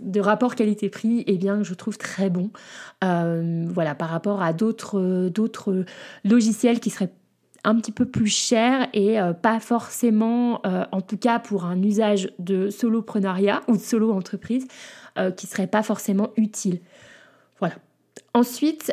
de 0.00 0.20
rapport 0.20 0.54
qualité-prix, 0.54 1.24
eh 1.26 1.38
bien, 1.38 1.62
je 1.64 1.74
trouve 1.74 1.98
très 1.98 2.30
bon. 2.30 2.50
voilà, 3.02 3.94
par 3.96 4.10
rapport 4.10 4.42
à 4.42 4.52
d'autres, 4.52 5.28
d'autres 5.28 5.84
logiciels 6.24 6.78
qui 6.78 6.90
seraient 6.90 7.10
un 7.64 7.76
petit 7.76 7.92
peu 7.92 8.06
plus 8.06 8.28
cher 8.28 8.88
et 8.92 9.20
euh, 9.20 9.32
pas 9.32 9.60
forcément, 9.60 10.60
euh, 10.66 10.84
en 10.92 11.00
tout 11.00 11.16
cas 11.16 11.38
pour 11.38 11.64
un 11.64 11.82
usage 11.82 12.30
de 12.38 12.70
soloprenariat 12.70 13.60
ou 13.68 13.76
de 13.76 13.82
solo 13.82 14.12
entreprise, 14.12 14.66
euh, 15.18 15.30
qui 15.30 15.46
serait 15.46 15.66
pas 15.66 15.82
forcément 15.82 16.30
utile. 16.36 16.80
Voilà. 17.58 17.74
Ensuite, 18.34 18.92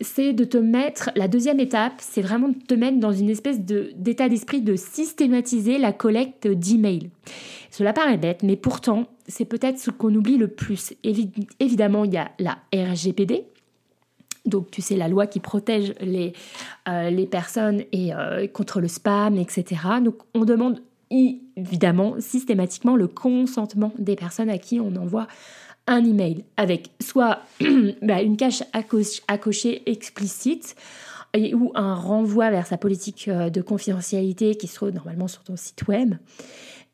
c'est 0.00 0.32
de 0.32 0.44
te 0.44 0.56
mettre, 0.56 1.10
la 1.16 1.28
deuxième 1.28 1.60
étape, 1.60 1.94
c'est 1.98 2.22
vraiment 2.22 2.48
de 2.48 2.54
te 2.54 2.72
mettre 2.72 2.98
dans 2.98 3.12
une 3.12 3.28
espèce 3.28 3.60
d'état 3.60 4.28
d'esprit 4.28 4.62
de 4.62 4.76
systématiser 4.76 5.76
la 5.76 5.92
collecte 5.92 6.46
d'emails. 6.46 7.10
Cela 7.70 7.92
paraît 7.92 8.16
bête, 8.16 8.42
mais 8.42 8.56
pourtant, 8.56 9.06
c'est 9.26 9.44
peut-être 9.44 9.78
ce 9.78 9.90
qu'on 9.90 10.14
oublie 10.14 10.36
le 10.36 10.48
plus. 10.48 10.94
évidemment, 11.58 12.04
il 12.04 12.14
y 12.14 12.16
a 12.16 12.30
la 12.38 12.58
RGPD, 12.72 13.46
donc, 14.48 14.70
tu 14.70 14.82
sais, 14.82 14.96
la 14.96 15.08
loi 15.08 15.26
qui 15.26 15.40
protège 15.40 15.94
les, 16.00 16.32
euh, 16.88 17.26
personnes 17.26 17.82
euh, 17.94 18.46
contre 18.48 18.80
le 18.80 18.88
spam, 18.88 19.36
etc. 19.38 19.80
Donc, 20.02 20.16
on 20.34 20.44
demande 20.44 20.80
évidemment 21.10 22.16
systématiquement 22.18 22.96
le 22.96 23.08
consentement 23.08 23.92
des 23.98 24.16
personnes 24.16 24.50
à 24.50 24.58
qui 24.58 24.80
on 24.80 24.94
envoie 24.96 25.26
un 25.86 26.04
email 26.04 26.44
avec 26.56 26.90
soit 27.00 27.40
bah, 28.02 28.22
une 28.22 28.36
cache 28.36 28.62
à, 28.72 28.82
cocher 29.38 29.82
explicite 29.90 30.76
ou 31.36 31.72
un 31.74 31.94
renvoi 31.94 32.50
vers 32.50 32.66
sa 32.66 32.78
politique 32.78 33.28
euh, 33.28 33.50
de 33.50 33.60
confidentialité 33.62 34.54
qui 34.54 34.66
se 34.66 34.74
trouve 34.76 34.90
normalement 34.90 35.28
sur 35.28 35.42
ton 35.42 35.56
site 35.56 35.86
web. 35.88 36.14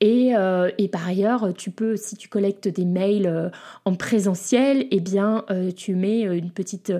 Euh, 0.02 0.70
et, 0.78 0.88
par 0.88 1.06
ailleurs, 1.06 1.54
tu 1.54 1.70
peux, 1.70 1.96
si 1.96 2.16
tu 2.16 2.28
collectes 2.28 2.68
des 2.68 2.84
mails 2.84 3.26
euh, 3.26 3.48
en 3.84 3.94
présentiel, 3.94 4.86
eh 4.90 5.00
bien, 5.00 5.44
euh, 5.50 5.70
tu 5.70 5.94
mets 5.94 6.22
une 6.22 6.50
petite 6.50 6.92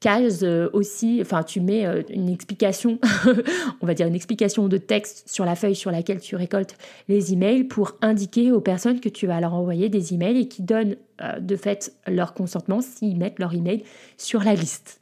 case 0.00 0.44
aussi, 0.72 1.18
enfin, 1.20 1.44
tu 1.44 1.60
mets 1.60 1.84
une 2.10 2.28
explication, 2.28 2.98
on 3.80 3.86
va 3.86 3.94
dire 3.94 4.08
une 4.08 4.16
explication 4.16 4.66
de 4.66 4.76
texte 4.76 5.28
sur 5.28 5.44
la 5.44 5.54
feuille 5.54 5.76
sur 5.76 5.92
laquelle 5.92 6.20
tu 6.20 6.34
récoltes 6.34 6.76
les 7.08 7.32
emails 7.32 7.64
pour 7.64 7.96
indiquer 8.00 8.50
aux 8.50 8.60
personnes 8.60 8.98
que 8.98 9.08
tu 9.08 9.28
vas 9.28 9.40
leur 9.40 9.54
envoyer 9.54 9.88
des 9.88 10.12
emails 10.12 10.40
et 10.40 10.48
qui 10.48 10.62
donnent 10.62 10.96
de 11.40 11.56
fait 11.56 11.94
leur 12.08 12.34
consentement 12.34 12.80
s'ils 12.80 13.16
mettent 13.16 13.38
leur 13.38 13.54
email 13.54 13.84
sur 14.16 14.42
la 14.42 14.54
liste. 14.54 15.01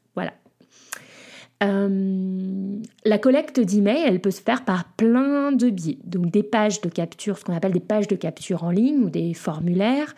Euh, 1.63 2.79
la 3.05 3.19
collecte 3.19 3.61
d'emails, 3.61 4.03
elle 4.07 4.21
peut 4.21 4.31
se 4.31 4.41
faire 4.41 4.65
par 4.65 4.85
plein 4.85 5.53
de 5.53 5.69
biais. 5.69 5.99
Donc 6.05 6.31
des 6.31 6.43
pages 6.43 6.81
de 6.81 6.89
capture, 6.89 7.37
ce 7.37 7.45
qu'on 7.45 7.55
appelle 7.55 7.73
des 7.73 7.81
pages 7.81 8.09
de 8.09 8.17
capture 8.17 8.65
en 8.65 8.71
ligne 8.71 9.05
ou 9.05 9.11
des 9.11 9.35
formulaires 9.35 10.15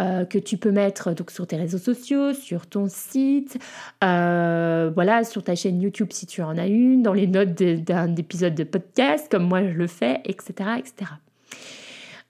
euh, 0.00 0.24
que 0.24 0.38
tu 0.38 0.56
peux 0.56 0.70
mettre 0.70 1.12
donc 1.12 1.30
sur 1.30 1.46
tes 1.46 1.56
réseaux 1.56 1.78
sociaux, 1.78 2.32
sur 2.32 2.66
ton 2.66 2.88
site, 2.88 3.58
euh, 4.04 4.90
voilà, 4.94 5.24
sur 5.24 5.42
ta 5.42 5.54
chaîne 5.54 5.82
YouTube 5.82 6.08
si 6.12 6.26
tu 6.26 6.42
en 6.42 6.56
as 6.56 6.66
une, 6.66 7.02
dans 7.02 7.12
les 7.12 7.26
notes 7.26 7.54
d'un 7.54 8.16
épisode 8.16 8.54
de 8.54 8.64
podcast 8.64 9.28
comme 9.30 9.46
moi 9.46 9.62
je 9.62 9.74
le 9.74 9.86
fais, 9.86 10.20
etc., 10.24 10.70
etc. 10.78 11.10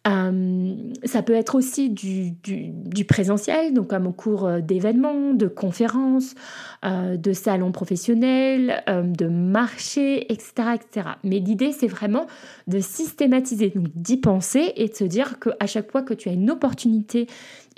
Euh, 0.06 0.74
ça 1.04 1.22
peut 1.22 1.34
être 1.34 1.54
aussi 1.54 1.90
du, 1.90 2.34
présentiel, 3.08 3.74
donc 3.74 3.88
comme 3.88 4.06
au 4.06 4.12
cours 4.12 4.46
euh, 4.46 4.60
d'événements, 4.60 5.34
de 5.34 5.48
conférences, 5.48 6.34
euh, 6.84 7.16
de 7.16 7.32
salons 7.32 7.72
professionnels, 7.72 8.82
de 8.86 9.26
marchés, 9.26 10.32
etc., 10.32 10.52
etc. 10.74 11.08
Mais 11.24 11.38
l'idée, 11.38 11.72
c'est 11.72 11.86
vraiment 11.86 12.26
de 12.66 12.78
systématiser, 12.78 13.70
donc 13.70 13.88
d'y 13.94 14.16
penser 14.16 14.72
et 14.76 14.88
de 14.88 14.94
se 14.94 15.04
dire 15.04 15.38
qu'à 15.40 15.66
chaque 15.66 15.90
fois 15.90 16.02
que 16.02 16.14
tu 16.14 16.28
as 16.28 16.32
une 16.32 16.50
opportunité 16.50 17.26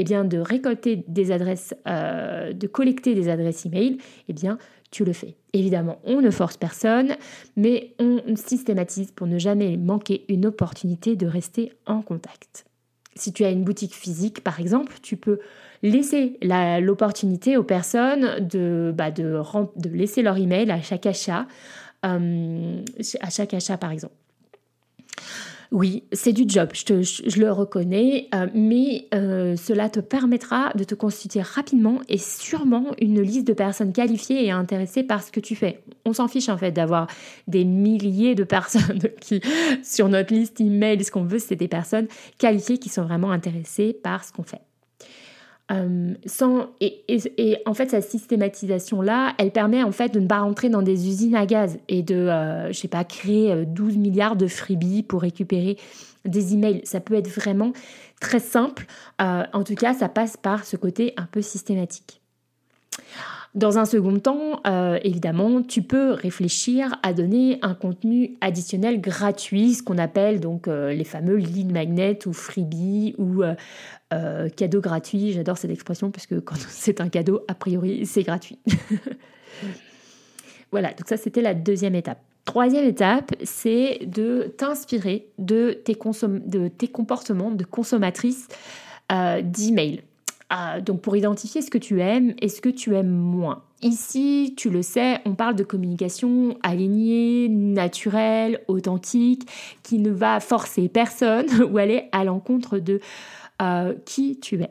eh 0.00 0.04
bien, 0.04 0.24
de 0.24 0.38
récolter 0.38 1.04
des 1.08 1.32
adresses, 1.32 1.74
de 1.86 2.66
collecter 2.68 3.14
des 3.14 3.28
adresses 3.28 3.66
email, 3.66 3.98
eh 4.28 4.32
bien, 4.32 4.58
tu 4.90 5.04
le 5.04 5.12
fais. 5.12 5.36
Évidemment, 5.52 5.98
on 6.04 6.20
ne 6.20 6.30
force 6.30 6.56
personne, 6.56 7.16
mais 7.56 7.94
on 7.98 8.20
systématise 8.36 9.10
pour 9.12 9.26
ne 9.26 9.38
jamais 9.38 9.76
manquer 9.76 10.24
une 10.28 10.46
opportunité 10.46 11.16
de 11.16 11.26
rester 11.26 11.72
en 11.86 12.02
contact. 12.02 12.64
Si 13.14 13.32
tu 13.32 13.44
as 13.44 13.50
une 13.50 13.64
boutique 13.64 13.94
physique, 13.94 14.44
par 14.44 14.60
exemple, 14.60 14.94
tu 15.02 15.16
peux 15.16 15.40
laisser 15.82 16.38
l'opportunité 16.80 17.56
aux 17.56 17.64
personnes 17.64 18.46
de, 18.46 18.92
bah, 18.94 19.10
de, 19.10 19.42
laisser 19.92 20.22
leur 20.22 20.36
email 20.36 20.70
à 20.70 20.80
chaque 20.80 21.06
achat, 21.06 21.46
euh, 22.04 22.82
à 23.20 23.30
chaque 23.30 23.54
achat 23.54 23.76
par 23.76 23.90
exemple. 23.90 24.14
Oui, 25.70 26.04
c'est 26.12 26.32
du 26.32 26.44
job, 26.46 26.70
je, 26.72 27.38
le 27.38 27.52
reconnais, 27.52 28.28
euh, 28.34 28.46
mais 28.54 29.06
euh, 29.14 29.54
cela 29.56 29.90
te 29.90 30.00
permettra 30.00 30.72
de 30.74 30.82
te 30.82 30.94
constituer 30.94 31.42
rapidement 31.42 32.00
et 32.08 32.16
sûrement 32.16 32.86
une 32.98 33.20
liste 33.20 33.46
de 33.46 33.52
personnes 33.52 33.92
qualifiées 33.92 34.46
et 34.46 34.50
intéressées 34.50 35.02
par 35.02 35.22
ce 35.22 35.30
que 35.30 35.40
tu 35.40 35.56
fais. 35.56 35.82
On 36.06 36.14
s'en 36.14 36.26
fiche 36.26 36.48
en 36.48 36.56
fait 36.56 36.72
d'avoir 36.72 37.06
des 37.48 37.64
milliers 37.64 38.34
de 38.34 38.44
personnes 38.44 39.02
qui, 39.20 39.42
sur 39.82 40.08
notre 40.08 40.32
liste 40.32 40.58
email, 40.60 41.04
ce 41.04 41.10
qu'on 41.10 41.24
veut, 41.24 41.38
c'est 41.38 41.56
des 41.56 41.68
personnes 41.68 42.08
qualifiées 42.38 42.78
qui 42.78 42.88
sont 42.88 43.02
vraiment 43.02 43.30
intéressées 43.30 43.92
par 43.92 44.24
ce 44.24 44.32
qu'on 44.32 44.44
fait. 44.44 44.62
Euh, 45.70 46.14
sans, 46.24 46.70
et, 46.80 47.04
et, 47.08 47.58
en 47.66 47.74
fait, 47.74 47.90
cette 47.90 48.08
systématisation-là, 48.08 49.34
elle 49.38 49.50
permet 49.50 49.82
en 49.82 49.92
fait 49.92 50.08
de 50.08 50.20
ne 50.20 50.26
pas 50.26 50.40
rentrer 50.40 50.70
dans 50.70 50.80
des 50.80 51.08
usines 51.08 51.34
à 51.34 51.44
gaz 51.44 51.78
et 51.88 52.02
de, 52.02 52.14
euh, 52.14 52.68
je 52.68 52.78
sais 52.78 52.88
pas, 52.88 53.04
créer 53.04 53.66
12 53.66 53.94
euh, 53.94 53.98
milliards 53.98 54.36
de 54.36 54.46
freebies 54.46 55.02
pour 55.02 55.20
récupérer 55.20 55.76
des 56.24 56.54
emails. 56.54 56.80
Ça 56.84 57.00
peut 57.00 57.14
être 57.14 57.28
vraiment 57.28 57.72
très 58.20 58.40
simple. 58.40 58.86
en 59.18 59.62
tout 59.64 59.74
cas, 59.74 59.94
ça 59.94 60.08
passe 60.08 60.36
par 60.36 60.64
ce 60.64 60.76
côté 60.76 61.12
un 61.16 61.26
peu 61.26 61.42
systématique. 61.42 62.20
Dans 63.58 63.76
un 63.76 63.84
second 63.84 64.18
temps, 64.18 64.62
évidemment, 65.02 65.62
tu 65.62 65.82
peux 65.82 66.12
réfléchir 66.12 66.96
à 67.02 67.12
donner 67.12 67.58
un 67.62 67.74
contenu 67.74 68.36
additionnel 68.40 69.00
gratuit, 69.00 69.74
ce 69.74 69.82
qu'on 69.82 69.98
appelle 69.98 70.40
donc 70.40 70.68
les 70.68 71.04
fameux 71.04 71.36
lead 71.36 71.72
magnets 71.72 72.26
ou 72.26 72.32
freebies 72.32 73.14
ou 73.18 73.42
euh, 74.14 74.48
cadeau 74.48 74.80
gratuit, 74.80 75.32
j'adore 75.32 75.58
cette 75.58 75.70
expression 75.70 76.10
parce 76.10 76.26
que 76.26 76.36
quand 76.36 76.56
c'est 76.68 77.00
un 77.00 77.08
cadeau, 77.08 77.44
a 77.48 77.54
priori, 77.54 78.06
c'est 78.06 78.22
gratuit. 78.22 78.58
voilà, 80.72 80.88
donc 80.90 81.06
ça 81.06 81.16
c'était 81.16 81.42
la 81.42 81.54
deuxième 81.54 81.94
étape. 81.94 82.20
Troisième 82.44 82.86
étape, 82.86 83.34
c'est 83.44 84.00
de 84.06 84.54
t'inspirer 84.56 85.28
de, 85.36 85.72
tes 85.72 85.94
de 85.94 86.68
tes 86.68 86.88
comportements 86.88 87.50
de 87.50 87.64
consommatrice 87.64 88.48
euh, 89.12 89.42
d'email. 89.42 90.02
Euh, 90.50 90.80
donc 90.80 91.02
pour 91.02 91.14
identifier 91.14 91.60
ce 91.60 91.70
que 91.70 91.76
tu 91.76 92.00
aimes 92.00 92.32
et 92.40 92.48
ce 92.48 92.62
que 92.62 92.70
tu 92.70 92.94
aimes 92.96 93.10
moins. 93.10 93.64
Ici, 93.82 94.54
tu 94.56 94.70
le 94.70 94.80
sais, 94.80 95.20
on 95.26 95.34
parle 95.34 95.54
de 95.54 95.62
communication 95.62 96.56
alignée, 96.62 97.48
naturelle, 97.50 98.62
authentique, 98.66 99.46
qui 99.82 99.98
ne 99.98 100.10
va 100.10 100.40
forcer 100.40 100.88
personne 100.88 101.46
ou 101.70 101.76
aller 101.76 102.08
à 102.12 102.24
l'encontre 102.24 102.78
de 102.78 103.00
euh, 103.60 103.94
qui 104.06 104.40
tu 104.40 104.62
es. 104.62 104.70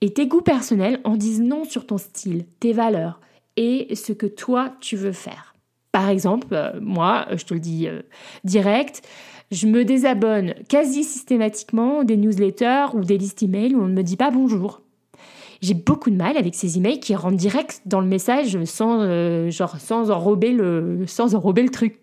Et 0.00 0.12
tes 0.12 0.26
goûts 0.26 0.42
personnels 0.42 1.00
en 1.04 1.16
disent 1.16 1.40
non 1.40 1.64
sur 1.64 1.86
ton 1.86 1.98
style, 1.98 2.44
tes 2.58 2.72
valeurs 2.72 3.20
et 3.56 3.94
ce 3.94 4.12
que 4.12 4.26
toi 4.26 4.74
tu 4.80 4.96
veux 4.96 5.12
faire. 5.12 5.54
Par 5.92 6.08
exemple, 6.08 6.48
euh, 6.52 6.72
moi, 6.80 7.26
je 7.36 7.44
te 7.44 7.54
le 7.54 7.60
dis 7.60 7.86
direct, 8.42 9.02
je 9.50 9.66
me 9.66 9.84
désabonne 9.84 10.54
quasi 10.68 11.04
systématiquement 11.04 12.04
des 12.04 12.16
newsletters 12.16 12.94
ou 12.94 13.04
des 13.04 13.18
listes 13.18 13.42
email 13.42 13.74
où 13.74 13.82
on 13.82 13.88
ne 13.88 13.94
me 13.94 14.02
dit 14.02 14.16
pas 14.16 14.30
bonjour. 14.30 14.82
J'ai 15.60 15.74
beaucoup 15.74 16.10
de 16.10 16.16
mal 16.16 16.36
avec 16.36 16.54
ces 16.54 16.78
emails 16.78 17.00
qui 17.00 17.14
rentrent 17.14 17.36
direct 17.36 17.82
dans 17.84 18.00
le 18.00 18.06
message 18.06 18.62
sans, 18.64 19.50
genre, 19.50 19.76
sans, 19.78 20.10
enrober 20.10 20.52
le, 20.52 21.04
sans 21.06 21.34
enrober 21.34 21.62
le 21.62 21.68
truc. 21.68 22.00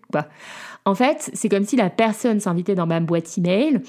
En 0.84 0.94
fait, 0.94 1.30
c'est 1.34 1.48
comme 1.48 1.64
si 1.64 1.74
la 1.74 1.90
personne 1.90 2.38
s'invitait 2.38 2.76
dans 2.76 2.86
ma 2.86 3.00
boîte 3.00 3.36
email 3.36 3.80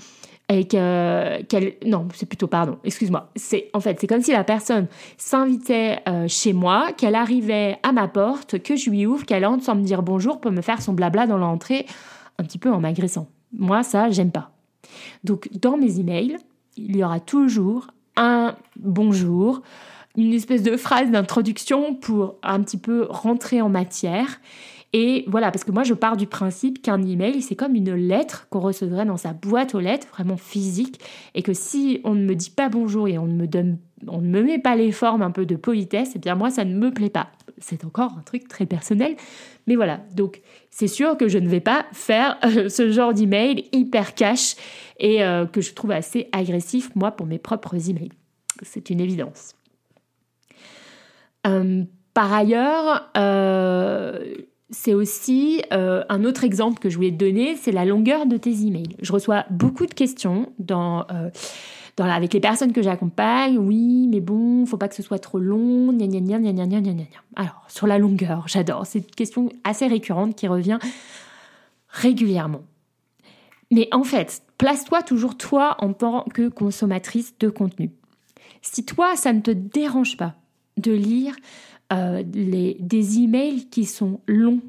et 0.49 0.65
qu'elle 0.65 1.75
non 1.85 2.07
c'est 2.15 2.25
plutôt 2.25 2.47
pardon 2.47 2.79
excuse-moi 2.83 3.29
c'est 3.35 3.69
en 3.73 3.79
fait 3.79 3.99
c'est 4.01 4.07
comme 4.07 4.23
si 4.23 4.31
la 4.31 4.43
personne 4.43 4.87
s'invitait 5.17 5.99
euh, 6.07 6.27
chez 6.27 6.53
moi 6.53 6.87
qu'elle 6.97 7.13
arrivait 7.13 7.77
à 7.83 7.91
ma 7.91 8.07
porte 8.07 8.57
que 8.59 8.75
je 8.75 8.89
lui 8.89 9.05
ouvre 9.05 9.25
qu'elle 9.25 9.45
entre 9.45 9.63
sans 9.63 9.75
me 9.75 9.83
dire 9.83 10.01
bonjour 10.01 10.41
pour 10.41 10.51
me 10.51 10.61
faire 10.61 10.81
son 10.81 10.93
blabla 10.93 11.27
dans 11.27 11.37
l'entrée 11.37 11.85
un 12.39 12.43
petit 12.43 12.57
peu 12.57 12.71
en 12.71 12.79
m'agressant 12.79 13.27
moi 13.53 13.83
ça 13.83 14.09
j'aime 14.09 14.31
pas. 14.31 14.51
Donc 15.23 15.49
dans 15.59 15.77
mes 15.77 15.99
emails 15.99 16.37
il 16.77 16.95
y 16.95 17.03
aura 17.03 17.19
toujours 17.19 17.87
un 18.15 18.55
bonjour 18.77 19.61
une 20.17 20.33
espèce 20.33 20.63
de 20.63 20.75
phrase 20.75 21.11
d'introduction 21.11 21.95
pour 21.95 22.35
un 22.43 22.61
petit 22.61 22.77
peu 22.77 23.07
rentrer 23.09 23.61
en 23.61 23.69
matière. 23.69 24.39
Et 24.91 25.23
voilà, 25.27 25.51
parce 25.51 25.63
que 25.63 25.71
moi 25.71 25.83
je 25.83 25.93
pars 25.93 26.17
du 26.17 26.25
principe 26.25 26.81
qu'un 26.81 27.01
email, 27.03 27.41
c'est 27.41 27.55
comme 27.55 27.75
une 27.75 27.93
lettre 27.93 28.47
qu'on 28.49 28.59
recevrait 28.59 29.05
dans 29.05 29.17
sa 29.17 29.33
boîte 29.33 29.75
aux 29.75 29.79
lettres, 29.79 30.07
vraiment 30.07 30.37
physique, 30.37 30.99
et 31.35 31.43
que 31.43 31.53
si 31.53 32.01
on 32.03 32.15
ne 32.15 32.25
me 32.25 32.35
dit 32.35 32.49
pas 32.49 32.69
bonjour 32.69 33.07
et 33.07 33.19
on 33.19 33.27
ne 33.27 33.35
me 33.35 33.45
donne, 33.45 33.77
on 34.07 34.21
ne 34.21 34.27
me 34.27 34.43
met 34.43 34.59
pas 34.59 34.75
les 34.75 34.91
formes 34.91 35.21
un 35.21 35.31
peu 35.31 35.45
de 35.45 35.55
politesse, 35.55 36.11
eh 36.15 36.19
bien 36.19 36.35
moi 36.35 36.49
ça 36.49 36.65
ne 36.65 36.73
me 36.73 36.91
plaît 36.91 37.09
pas. 37.09 37.27
C'est 37.57 37.83
encore 37.83 38.13
un 38.17 38.21
truc 38.21 38.47
très 38.47 38.65
personnel, 38.65 39.15
mais 39.67 39.75
voilà. 39.75 39.99
Donc 40.15 40.41
c'est 40.69 40.87
sûr 40.87 41.17
que 41.17 41.27
je 41.27 41.37
ne 41.37 41.47
vais 41.47 41.59
pas 41.59 41.85
faire 41.91 42.37
euh, 42.45 42.69
ce 42.69 42.91
genre 42.91 43.13
d'email 43.13 43.65
hyper 43.71 44.15
cash 44.15 44.55
et 44.97 45.23
euh, 45.23 45.45
que 45.45 45.61
je 45.61 45.73
trouve 45.73 45.91
assez 45.91 46.29
agressif 46.31 46.95
moi 46.95 47.11
pour 47.11 47.25
mes 47.25 47.39
propres 47.39 47.89
emails. 47.89 48.11
C'est 48.61 48.89
une 48.89 48.99
évidence. 48.99 49.55
Euh, 51.47 51.83
par 52.13 52.33
ailleurs, 52.33 53.09
c'est 54.71 54.93
aussi 54.93 55.61
un 55.71 56.25
autre 56.25 56.43
exemple 56.43 56.79
que 56.79 56.89
je 56.89 56.95
voulais 56.97 57.11
te 57.11 57.15
donner, 57.15 57.55
c'est 57.55 57.71
la 57.71 57.85
longueur 57.85 58.25
de 58.25 58.35
tes 58.35 58.51
emails. 58.65 58.97
Je 59.01 59.13
reçois 59.13 59.45
beaucoup 59.49 59.85
de 59.85 59.93
questions 59.93 60.51
dans, 60.59 61.05
avec 62.07 62.33
les 62.33 62.39
personnes 62.39 62.73
que 62.73 62.81
j'accompagne. 62.81 63.57
Oui, 63.57 64.07
mais 64.07 64.21
bon, 64.21 64.65
faut 64.65 64.77
pas 64.77 64.87
que 64.87 64.95
ce 64.95 65.03
soit 65.03 65.19
trop 65.19 65.39
long. 65.39 65.91
Gna, 65.91 66.07
gna, 66.07 66.19
gna, 66.19 66.39
gna, 66.39 66.53
gna, 66.53 66.81
gna, 66.81 66.93
gna. 66.93 67.03
Alors, 67.35 67.65
sur 67.67 67.87
la 67.87 67.97
longueur, 67.97 68.45
j'adore. 68.47 68.85
C'est 68.85 68.99
une 68.99 69.05
question 69.05 69.49
assez 69.63 69.87
récurrente 69.87 70.35
qui 70.35 70.47
revient 70.47 70.79
régulièrement. 71.89 72.61
Mais 73.71 73.87
en 73.91 74.03
fait, 74.03 74.41
place-toi 74.57 75.03
toujours 75.03 75.37
toi 75.37 75.75
en 75.79 75.93
tant 75.93 76.23
que 76.33 76.47
consommatrice 76.49 77.37
de 77.39 77.49
contenu. 77.49 77.91
Si 78.61 78.85
toi, 78.85 79.15
ça 79.15 79.33
ne 79.33 79.41
te 79.41 79.51
dérange 79.51 80.17
pas 80.17 80.35
de 80.77 80.91
lire 80.91 81.35
euh, 81.93 82.23
les, 82.33 82.77
des 82.79 83.19
emails 83.19 83.67
qui 83.69 83.85
sont 83.85 84.21
longs, 84.27 84.61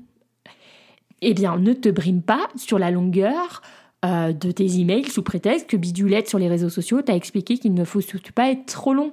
eh 1.22 1.34
bien, 1.34 1.56
ne 1.56 1.72
te 1.72 1.88
brime 1.88 2.22
pas 2.22 2.48
sur 2.56 2.78
la 2.78 2.90
longueur 2.90 3.62
euh, 4.04 4.32
de 4.32 4.50
tes 4.50 4.78
emails 4.78 5.08
sous 5.08 5.22
prétexte 5.22 5.68
que 5.68 5.76
Bidulette 5.76 6.28
sur 6.28 6.38
les 6.38 6.48
réseaux 6.48 6.68
sociaux 6.68 7.02
t'a 7.02 7.14
expliqué 7.14 7.58
qu'il 7.58 7.74
ne 7.74 7.84
faut 7.84 8.00
surtout 8.00 8.32
pas 8.32 8.50
être 8.50 8.66
trop 8.66 8.94
long. 8.94 9.12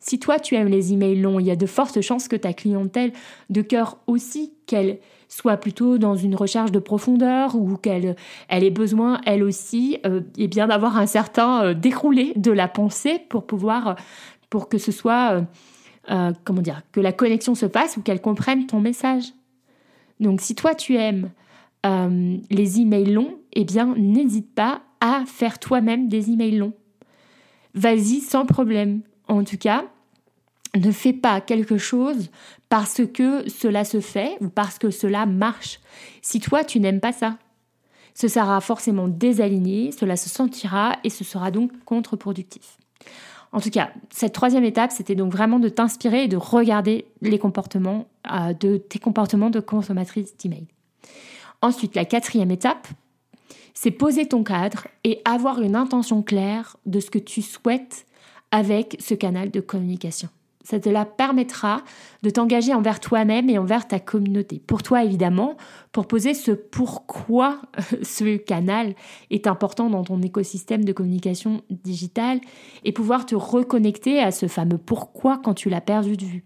Si 0.00 0.18
toi 0.18 0.38
tu 0.38 0.54
aimes 0.54 0.68
les 0.68 0.92
emails 0.92 1.20
longs, 1.20 1.40
il 1.40 1.46
y 1.46 1.50
a 1.50 1.56
de 1.56 1.66
fortes 1.66 2.00
chances 2.00 2.28
que 2.28 2.36
ta 2.36 2.52
clientèle 2.52 3.12
de 3.50 3.62
cœur 3.62 3.98
aussi, 4.06 4.52
qu'elle 4.66 4.98
soit 5.28 5.56
plutôt 5.56 5.98
dans 5.98 6.14
une 6.14 6.36
recherche 6.36 6.70
de 6.70 6.78
profondeur 6.78 7.54
ou 7.56 7.76
qu'elle 7.76 8.16
elle 8.48 8.64
ait 8.64 8.70
besoin 8.70 9.20
elle 9.26 9.42
aussi 9.42 9.98
euh, 10.06 10.22
eh 10.38 10.48
bien 10.48 10.68
d'avoir 10.68 10.96
un 10.96 11.06
certain 11.06 11.74
déroulé 11.74 12.32
de 12.36 12.52
la 12.52 12.68
pensée 12.68 13.20
pour 13.28 13.46
pouvoir 13.46 13.96
pour 14.48 14.68
que 14.70 14.78
ce 14.78 14.92
soit 14.92 15.42
euh, 16.10 16.32
comment 16.44 16.62
dire, 16.62 16.82
que 16.92 17.00
la 17.00 17.12
connexion 17.12 17.54
se 17.54 17.68
fasse 17.68 17.98
ou 17.98 18.02
qu'elle 18.02 18.22
comprenne 18.22 18.66
ton 18.66 18.80
message. 18.80 19.24
Donc 20.20 20.40
si 20.40 20.54
toi 20.54 20.74
tu 20.74 20.96
aimes 20.96 21.30
euh, 21.86 22.36
les 22.50 22.80
emails 22.80 23.12
longs, 23.12 23.38
eh 23.52 23.64
bien 23.64 23.94
n'hésite 23.96 24.54
pas 24.54 24.82
à 25.00 25.24
faire 25.26 25.58
toi-même 25.58 26.08
des 26.08 26.30
emails 26.30 26.56
longs. 26.56 26.74
Vas-y 27.74 28.20
sans 28.20 28.46
problème. 28.46 29.02
En 29.28 29.44
tout 29.44 29.58
cas, 29.58 29.84
ne 30.76 30.90
fais 30.90 31.12
pas 31.12 31.40
quelque 31.40 31.78
chose 31.78 32.30
parce 32.68 33.02
que 33.12 33.48
cela 33.48 33.84
se 33.84 34.00
fait 34.00 34.36
ou 34.40 34.48
parce 34.48 34.78
que 34.78 34.90
cela 34.90 35.26
marche. 35.26 35.80
Si 36.22 36.40
toi, 36.40 36.64
tu 36.64 36.80
n'aimes 36.80 37.00
pas 37.00 37.12
ça, 37.12 37.38
ce 38.14 38.28
sera 38.28 38.60
forcément 38.60 39.08
désaligné, 39.08 39.92
cela 39.92 40.16
se 40.16 40.28
sentira 40.28 40.96
et 41.04 41.10
ce 41.10 41.24
sera 41.24 41.50
donc 41.50 41.70
contre-productif. 41.84 42.78
En 43.52 43.60
tout 43.60 43.70
cas, 43.70 43.90
cette 44.10 44.34
troisième 44.34 44.64
étape, 44.64 44.90
c'était 44.90 45.14
donc 45.14 45.32
vraiment 45.32 45.58
de 45.58 45.68
t'inspirer 45.68 46.24
et 46.24 46.28
de 46.28 46.36
regarder 46.36 47.06
les 47.22 47.38
comportements 47.38 48.06
euh, 48.30 48.52
de 48.52 48.76
tes 48.76 48.98
comportements 48.98 49.50
de 49.50 49.60
consommatrice 49.60 50.36
d'email. 50.36 50.66
Ensuite, 51.62 51.94
la 51.94 52.04
quatrième 52.04 52.50
étape, 52.50 52.88
c'est 53.74 53.90
poser 53.90 54.26
ton 54.26 54.42
cadre 54.42 54.88
et 55.04 55.20
avoir 55.24 55.60
une 55.60 55.76
intention 55.76 56.22
claire 56.22 56.76
de 56.86 57.00
ce 57.00 57.10
que 57.10 57.18
tu 57.18 57.42
souhaites 57.42 58.06
avec 58.50 58.96
ce 59.00 59.14
canal 59.14 59.50
de 59.50 59.60
communication. 59.60 60.28
Ça 60.64 60.78
te 60.78 60.90
permettra 61.16 61.82
de 62.22 62.28
t'engager 62.28 62.74
envers 62.74 63.00
toi-même 63.00 63.48
et 63.48 63.56
envers 63.56 63.88
ta 63.88 64.00
communauté. 64.00 64.60
Pour 64.66 64.82
toi, 64.82 65.02
évidemment, 65.02 65.56
pour 65.92 66.06
poser 66.06 66.34
ce 66.34 66.50
pourquoi 66.50 67.62
ce 68.02 68.36
canal 68.36 68.94
est 69.30 69.46
important 69.46 69.88
dans 69.88 70.04
ton 70.04 70.20
écosystème 70.20 70.84
de 70.84 70.92
communication 70.92 71.62
digitale 71.70 72.40
et 72.84 72.92
pouvoir 72.92 73.24
te 73.24 73.34
reconnecter 73.34 74.20
à 74.20 74.30
ce 74.30 74.46
fameux 74.46 74.76
pourquoi 74.76 75.38
quand 75.38 75.54
tu 75.54 75.70
l'as 75.70 75.80
perdu 75.80 76.16
de 76.18 76.24
vue. 76.24 76.44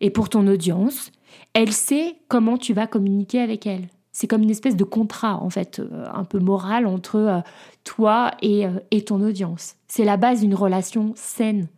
Et 0.00 0.10
pour 0.10 0.30
ton 0.30 0.46
audience, 0.46 1.12
elle 1.52 1.72
sait 1.72 2.16
comment 2.28 2.56
tu 2.56 2.72
vas 2.72 2.86
communiquer 2.86 3.40
avec 3.40 3.66
elle. 3.66 3.88
C'est 4.18 4.28
comme 4.28 4.42
une 4.42 4.50
espèce 4.50 4.76
de 4.76 4.84
contrat, 4.84 5.42
en 5.42 5.50
fait, 5.50 5.78
euh, 5.78 6.06
un 6.10 6.24
peu 6.24 6.38
moral 6.38 6.86
entre 6.86 7.16
euh, 7.16 7.40
toi 7.84 8.30
et, 8.40 8.64
euh, 8.64 8.70
et 8.90 9.04
ton 9.04 9.20
audience. 9.20 9.76
C'est 9.88 10.06
la 10.06 10.16
base 10.16 10.40
d'une 10.40 10.54
relation 10.54 11.12
saine 11.16 11.68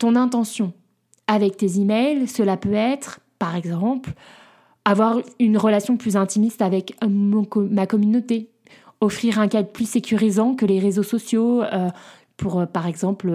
ton 0.00 0.16
intention 0.16 0.72
avec 1.28 1.56
tes 1.56 1.78
emails, 1.78 2.26
cela 2.26 2.56
peut 2.56 2.74
être, 2.74 3.20
par 3.38 3.54
exemple, 3.54 4.14
avoir 4.84 5.20
une 5.38 5.56
relation 5.56 5.96
plus 5.96 6.16
intimiste 6.16 6.60
avec 6.60 6.96
ma 7.06 7.86
communauté, 7.86 8.50
offrir 9.00 9.38
un 9.38 9.46
cadre 9.46 9.68
plus 9.68 9.88
sécurisant 9.88 10.56
que 10.56 10.66
les 10.66 10.80
réseaux 10.80 11.04
sociaux 11.04 11.62
pour, 12.36 12.66
par 12.66 12.88
exemple, 12.88 13.32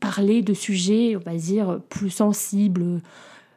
parler 0.00 0.42
de 0.42 0.52
sujets, 0.52 1.14
on 1.16 1.20
va 1.20 1.36
dire, 1.36 1.80
plus 1.88 2.10
sensibles, 2.10 3.00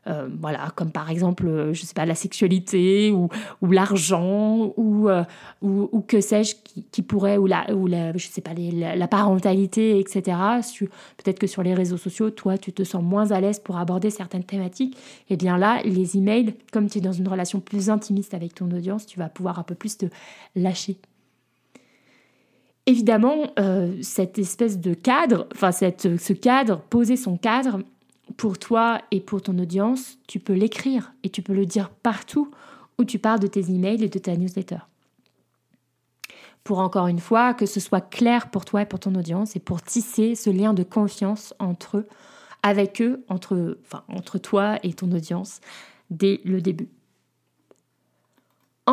euh, 0.05 0.27
voilà, 0.41 0.69
comme 0.75 0.91
par 0.91 1.09
exemple, 1.09 1.47
euh, 1.47 1.73
je 1.73 1.85
sais 1.85 1.93
pas, 1.93 2.05
la 2.05 2.15
sexualité 2.15 3.11
ou, 3.11 3.29
l'argent 3.71 4.73
ou, 4.75 5.07
euh, 5.07 5.23
ou, 5.61 5.87
ou, 5.93 6.01
que 6.01 6.19
sais-je 6.19 6.55
qui, 6.91 7.01
pourrait, 7.01 7.37
ou 7.37 7.47
la, 7.47 7.73
ou 7.73 7.87
la, 7.87 8.15
je 8.17 8.27
sais 8.27 8.41
pas, 8.41 8.51
la, 8.53 9.07
parentalité, 9.07 9.99
etc. 9.99 10.37
Peut-être 11.17 11.39
que 11.39 11.47
sur 11.47 11.63
les 11.63 11.73
réseaux 11.73 11.97
sociaux, 11.97 12.31
toi, 12.31 12.57
tu 12.57 12.73
te 12.73 12.83
sens 12.83 13.01
moins 13.01 13.31
à 13.31 13.39
l'aise 13.39 13.59
pour 13.59 13.77
aborder 13.77 14.09
certaines 14.09 14.43
thématiques. 14.43 14.97
Et 15.29 15.33
eh 15.33 15.37
bien 15.37 15.57
là, 15.57 15.81
les 15.85 16.17
emails, 16.17 16.53
comme 16.73 16.89
tu 16.89 16.97
es 16.97 17.01
dans 17.01 17.13
une 17.13 17.27
relation 17.27 17.61
plus 17.61 17.89
intimiste 17.89 18.33
avec 18.33 18.55
ton 18.55 18.69
audience, 18.71 19.05
tu 19.05 19.19
vas 19.19 19.29
pouvoir 19.29 19.57
un 19.57 19.63
peu 19.63 19.75
plus 19.75 19.97
te 19.97 20.07
lâcher. 20.55 20.97
Évidemment, 22.85 23.53
cette 24.01 24.37
espèce 24.37 24.77
de 24.77 24.93
cadre, 24.93 25.47
enfin 25.53 25.71
ce 25.71 26.33
cadre, 26.33 26.81
poser 26.89 27.15
son 27.15 27.37
cadre, 27.37 27.79
pour 28.37 28.57
toi 28.57 29.01
et 29.11 29.19
pour 29.19 29.41
ton 29.41 29.57
audience, 29.59 30.17
tu 30.27 30.39
peux 30.39 30.53
l'écrire 30.53 31.13
et 31.23 31.29
tu 31.29 31.41
peux 31.41 31.53
le 31.53 31.65
dire 31.65 31.89
partout 31.89 32.51
où 32.97 33.05
tu 33.05 33.19
parles 33.19 33.39
de 33.39 33.47
tes 33.47 33.71
emails 33.71 34.03
et 34.03 34.09
de 34.09 34.19
ta 34.19 34.35
newsletter. 34.35 34.79
Pour 36.63 36.79
encore 36.79 37.07
une 37.07 37.19
fois, 37.19 37.53
que 37.53 37.65
ce 37.65 37.79
soit 37.79 38.01
clair 38.01 38.49
pour 38.49 38.63
toi 38.63 38.83
et 38.83 38.85
pour 38.85 38.99
ton 38.99 39.15
audience 39.15 39.55
et 39.55 39.59
pour 39.59 39.81
tisser 39.81 40.35
ce 40.35 40.49
lien 40.49 40.73
de 40.73 40.83
confiance 40.83 41.53
entre 41.59 42.05
avec 42.61 43.01
eux, 43.01 43.25
entre 43.27 44.37
toi 44.37 44.79
et 44.83 44.93
ton 44.93 45.11
audience 45.11 45.59
dès 46.09 46.39
le 46.45 46.61
début. 46.61 46.89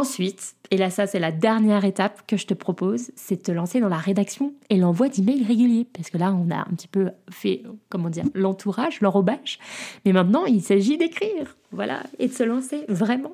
Ensuite, 0.01 0.55
et 0.71 0.79
là 0.79 0.89
ça 0.89 1.07
c'est 1.07 1.19
la 1.19 1.31
dernière 1.31 1.85
étape 1.85 2.27
que 2.27 2.39
je 2.39 2.47
te 2.47 2.55
propose, 2.55 3.11
c'est 3.17 3.37
de 3.37 3.43
te 3.43 3.53
lancer 3.53 3.81
dans 3.81 3.91
la 3.91 3.99
rédaction 3.99 4.55
et 4.71 4.79
l'envoi 4.79 5.11
d'emails 5.11 5.45
réguliers. 5.45 5.87
Parce 5.93 6.09
que 6.09 6.17
là 6.17 6.33
on 6.33 6.51
a 6.51 6.61
un 6.61 6.75
petit 6.75 6.89
peu 6.89 7.11
fait, 7.31 7.65
comment 7.91 8.09
dire, 8.09 8.25
l'entourage, 8.33 9.03
l'enrobage. 9.03 9.59
Mais 10.07 10.15
maintenant 10.15 10.47
il 10.47 10.63
s'agit 10.63 10.97
d'écrire, 10.97 11.55
voilà, 11.71 12.03
et 12.19 12.29
de 12.29 12.33
se 12.33 12.43
lancer 12.43 12.87
vraiment. 12.89 13.33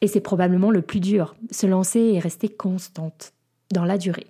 Et 0.00 0.08
c'est 0.08 0.20
probablement 0.20 0.72
le 0.72 0.82
plus 0.82 0.98
dur, 0.98 1.36
se 1.52 1.68
lancer 1.68 2.00
et 2.00 2.18
rester 2.18 2.48
constante 2.48 3.32
dans 3.72 3.84
la 3.84 3.98
durée. 3.98 4.26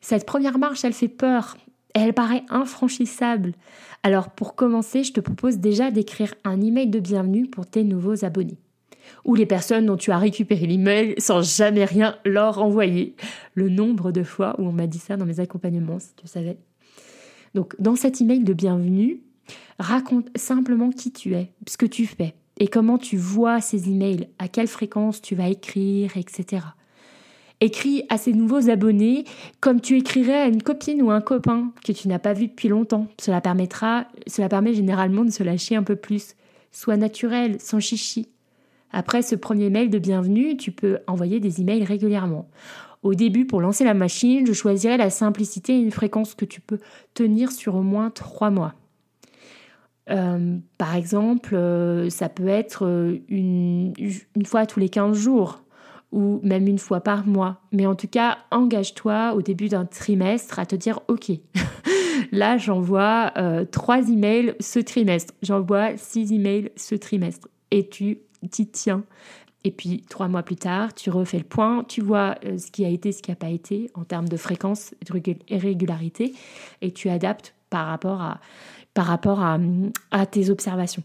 Cette 0.00 0.24
première 0.24 0.56
marche, 0.56 0.82
elle 0.82 0.94
fait 0.94 1.08
peur, 1.08 1.58
elle 1.92 2.14
paraît 2.14 2.44
infranchissable. 2.48 3.52
Alors 4.02 4.30
pour 4.30 4.54
commencer, 4.54 5.04
je 5.04 5.12
te 5.12 5.20
propose 5.20 5.58
déjà 5.58 5.90
d'écrire 5.90 6.32
un 6.42 6.62
email 6.62 6.86
de 6.86 7.00
bienvenue 7.00 7.50
pour 7.50 7.66
tes 7.66 7.84
nouveaux 7.84 8.24
abonnés 8.24 8.56
ou 9.24 9.34
les 9.34 9.46
personnes 9.46 9.86
dont 9.86 9.96
tu 9.96 10.10
as 10.10 10.18
récupéré 10.18 10.66
l'email 10.66 11.14
sans 11.18 11.42
jamais 11.42 11.84
rien 11.84 12.16
leur 12.24 12.62
envoyer. 12.62 13.14
Le 13.54 13.68
nombre 13.68 14.12
de 14.12 14.22
fois 14.22 14.54
où 14.58 14.66
on 14.66 14.72
m'a 14.72 14.86
dit 14.86 14.98
ça 14.98 15.16
dans 15.16 15.26
mes 15.26 15.40
accompagnements, 15.40 15.98
si 15.98 16.14
tu 16.14 16.26
savais. 16.26 16.58
Donc, 17.54 17.74
dans 17.78 17.96
cet 17.96 18.20
email 18.20 18.40
de 18.40 18.52
bienvenue, 18.52 19.20
raconte 19.78 20.28
simplement 20.36 20.90
qui 20.90 21.12
tu 21.12 21.34
es, 21.34 21.52
ce 21.66 21.76
que 21.76 21.86
tu 21.86 22.06
fais 22.06 22.34
et 22.58 22.68
comment 22.68 22.98
tu 22.98 23.16
vois 23.16 23.60
ces 23.60 23.88
emails, 23.88 24.28
à 24.38 24.48
quelle 24.48 24.68
fréquence 24.68 25.20
tu 25.20 25.34
vas 25.34 25.48
écrire, 25.48 26.16
etc. 26.16 26.64
Écris 27.60 28.04
à 28.08 28.18
ces 28.18 28.32
nouveaux 28.32 28.68
abonnés 28.68 29.24
comme 29.60 29.80
tu 29.80 29.96
écrirais 29.96 30.42
à 30.42 30.46
une 30.48 30.62
copine 30.62 31.02
ou 31.02 31.10
un 31.10 31.20
copain 31.20 31.72
que 31.84 31.92
tu 31.92 32.08
n'as 32.08 32.18
pas 32.18 32.32
vu 32.32 32.48
depuis 32.48 32.68
longtemps. 32.68 33.08
Cela 33.20 33.40
permettra, 33.40 34.06
cela 34.26 34.48
permet 34.48 34.74
généralement 34.74 35.24
de 35.24 35.30
se 35.30 35.42
lâcher 35.42 35.76
un 35.76 35.82
peu 35.82 35.96
plus. 35.96 36.34
Sois 36.72 36.96
naturel, 36.96 37.60
sans 37.60 37.80
chichi. 37.80 38.28
Après 38.96 39.22
ce 39.22 39.34
premier 39.34 39.70
mail 39.70 39.90
de 39.90 39.98
bienvenue, 39.98 40.56
tu 40.56 40.70
peux 40.70 41.00
envoyer 41.08 41.40
des 41.40 41.60
emails 41.60 41.82
régulièrement. 41.82 42.48
Au 43.02 43.14
début, 43.14 43.44
pour 43.44 43.60
lancer 43.60 43.82
la 43.82 43.92
machine, 43.92 44.46
je 44.46 44.52
choisirais 44.52 44.96
la 44.96 45.10
simplicité 45.10 45.74
et 45.74 45.80
une 45.80 45.90
fréquence 45.90 46.36
que 46.36 46.44
tu 46.44 46.60
peux 46.60 46.78
tenir 47.12 47.50
sur 47.50 47.74
au 47.74 47.82
moins 47.82 48.10
trois 48.10 48.50
mois. 48.50 48.74
Euh, 50.10 50.58
par 50.78 50.94
exemple, 50.94 51.56
euh, 51.56 52.08
ça 52.08 52.28
peut 52.28 52.46
être 52.46 52.86
euh, 52.86 53.18
une, 53.28 53.94
fois 54.46 54.64
tous 54.64 54.78
les 54.78 54.88
15 54.88 55.18
jours 55.18 55.64
ou 56.12 56.38
même 56.44 56.68
une 56.68 56.78
fois 56.78 57.00
par 57.00 57.26
mois. 57.26 57.62
Mais 57.72 57.86
en 57.86 57.96
tout 57.96 58.06
cas, 58.06 58.38
engage-toi 58.52 59.34
au 59.34 59.42
début 59.42 59.68
d'un 59.68 59.86
trimestre 59.86 60.60
à 60.60 60.66
te 60.66 60.76
dire, 60.76 61.00
OK, 61.08 61.32
là 62.30 62.58
j'envoie 62.58 63.32
trois 63.72 64.08
emails 64.08 64.54
ce 64.60 64.78
trimestre, 64.78 65.34
j'envoie 65.42 65.96
six 65.96 66.32
emails 66.32 66.70
ce 66.76 66.94
trimestre. 66.94 67.48
Et 67.72 67.88
tu 67.88 68.20
t'y 68.48 68.66
tiens. 68.66 69.04
Et 69.64 69.70
puis 69.70 70.04
trois 70.08 70.28
mois 70.28 70.42
plus 70.42 70.56
tard, 70.56 70.94
tu 70.94 71.10
refais 71.10 71.38
le 71.38 71.44
point, 71.44 71.84
tu 71.84 72.02
vois 72.02 72.34
euh, 72.44 72.58
ce 72.58 72.70
qui 72.70 72.84
a 72.84 72.88
été, 72.88 73.12
ce 73.12 73.22
qui 73.22 73.30
n'a 73.30 73.36
pas 73.36 73.48
été 73.48 73.90
en 73.94 74.04
termes 74.04 74.28
de 74.28 74.36
fréquence 74.36 74.94
et 75.48 75.56
régularité, 75.56 76.34
et 76.82 76.92
tu 76.92 77.08
adaptes 77.08 77.54
par 77.70 77.86
rapport 77.86 78.22
à 80.10 80.26
tes 80.26 80.50
observations. 80.50 81.02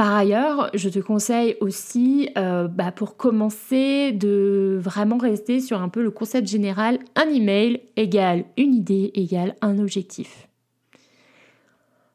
Par 0.00 0.14
ailleurs, 0.14 0.70
je 0.72 0.88
te 0.88 0.98
conseille 0.98 1.56
aussi, 1.60 2.30
euh, 2.38 2.68
bah, 2.68 2.90
pour 2.90 3.18
commencer, 3.18 4.12
de 4.12 4.78
vraiment 4.80 5.18
rester 5.18 5.60
sur 5.60 5.82
un 5.82 5.90
peu 5.90 6.02
le 6.02 6.10
concept 6.10 6.48
général, 6.48 7.00
un 7.16 7.28
email 7.28 7.82
égale 7.96 8.46
une 8.56 8.74
idée 8.74 9.10
égale 9.12 9.56
un 9.60 9.78
objectif. 9.78 10.48